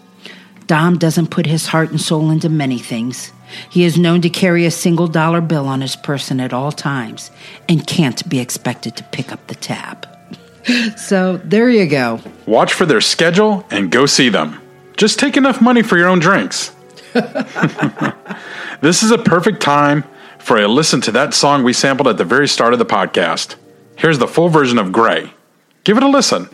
Dom 0.69 0.99
doesn't 0.99 1.31
put 1.31 1.47
his 1.47 1.67
heart 1.67 1.91
and 1.91 2.01
soul 2.01 2.31
into 2.31 2.51
many 2.51 2.79
things. 2.79 3.33
He 3.71 3.85
is 3.85 3.97
known 3.97 4.21
to 4.21 4.29
carry 4.29 4.67
a 4.67 4.71
single 4.71 5.09
dollar 5.09 5.41
bill 5.41 5.67
on 5.67 5.81
his 5.81 5.97
person 5.97 6.41
at 6.41 6.53
all 6.53 6.73
times 6.73 7.31
and 7.71 7.87
can't 7.87 8.29
be 8.29 8.39
expected 8.39 8.95
to 8.99 9.05
pick 9.05 9.33
up 9.33 9.47
the 9.47 9.55
tab. 9.55 10.07
so 10.99 11.39
there 11.39 11.71
you 11.71 11.87
go. 11.87 12.21
Watch 12.45 12.75
for 12.75 12.85
their 12.85 13.01
schedule 13.01 13.65
and 13.71 13.91
go 13.91 14.05
see 14.05 14.29
them. 14.29 14.61
Just 14.99 15.19
take 15.19 15.39
enough 15.39 15.63
money 15.63 15.81
for 15.81 15.97
your 15.97 16.09
own 16.09 16.19
drinks. 16.19 16.77
this 18.83 19.03
is 19.03 19.11
a 19.11 19.17
perfect 19.17 19.63
time 19.63 20.05
for 20.39 20.59
a 20.59 20.69
listen 20.69 21.01
to 21.01 21.13
that 21.13 21.33
song 21.33 21.65
we 21.65 21.73
sampled 21.73 22.09
at 22.09 22.19
the 22.19 22.27
very 22.27 22.47
start 22.47 22.75
of 22.75 22.79
the 22.79 22.85
podcast. 22.85 23.57
Here's 23.97 24.19
the 24.19 24.29
full 24.29 24.51
version 24.51 24.77
of 24.77 24.93
Gray. 24.93 25.33
Give 25.85 25.97
it 25.97 26.03
a 26.03 26.09
listen, 26.09 26.47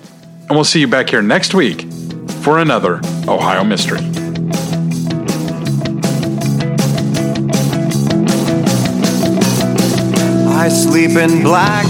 and 0.42 0.50
we'll 0.50 0.62
see 0.62 0.78
you 0.78 0.86
back 0.86 1.10
here 1.10 1.20
next 1.20 1.52
week 1.52 1.84
for 2.44 2.58
another 2.58 3.00
Ohio 3.26 3.64
Mystery. 3.64 4.00
I 10.46 10.68
sleep 10.68 11.12
in 11.12 11.42
black, 11.42 11.86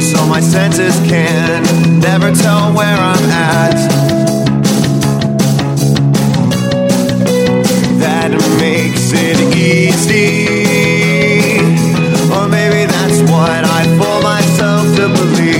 so 0.00 0.24
my 0.28 0.38
senses 0.40 0.94
can 1.10 1.64
never 1.98 2.32
tell 2.32 2.72
where 2.72 2.96
I'm 2.96 3.24
at. 3.30 3.74
That 7.98 8.30
makes 8.60 9.10
it 9.12 9.40
easy, 9.56 10.46
or 12.32 12.46
maybe 12.48 12.86
that's 12.86 13.20
what 13.28 13.64
I 13.64 13.84
fool 13.98 14.22
myself 14.22 14.86
to 14.94 15.08
believe. 15.08 15.59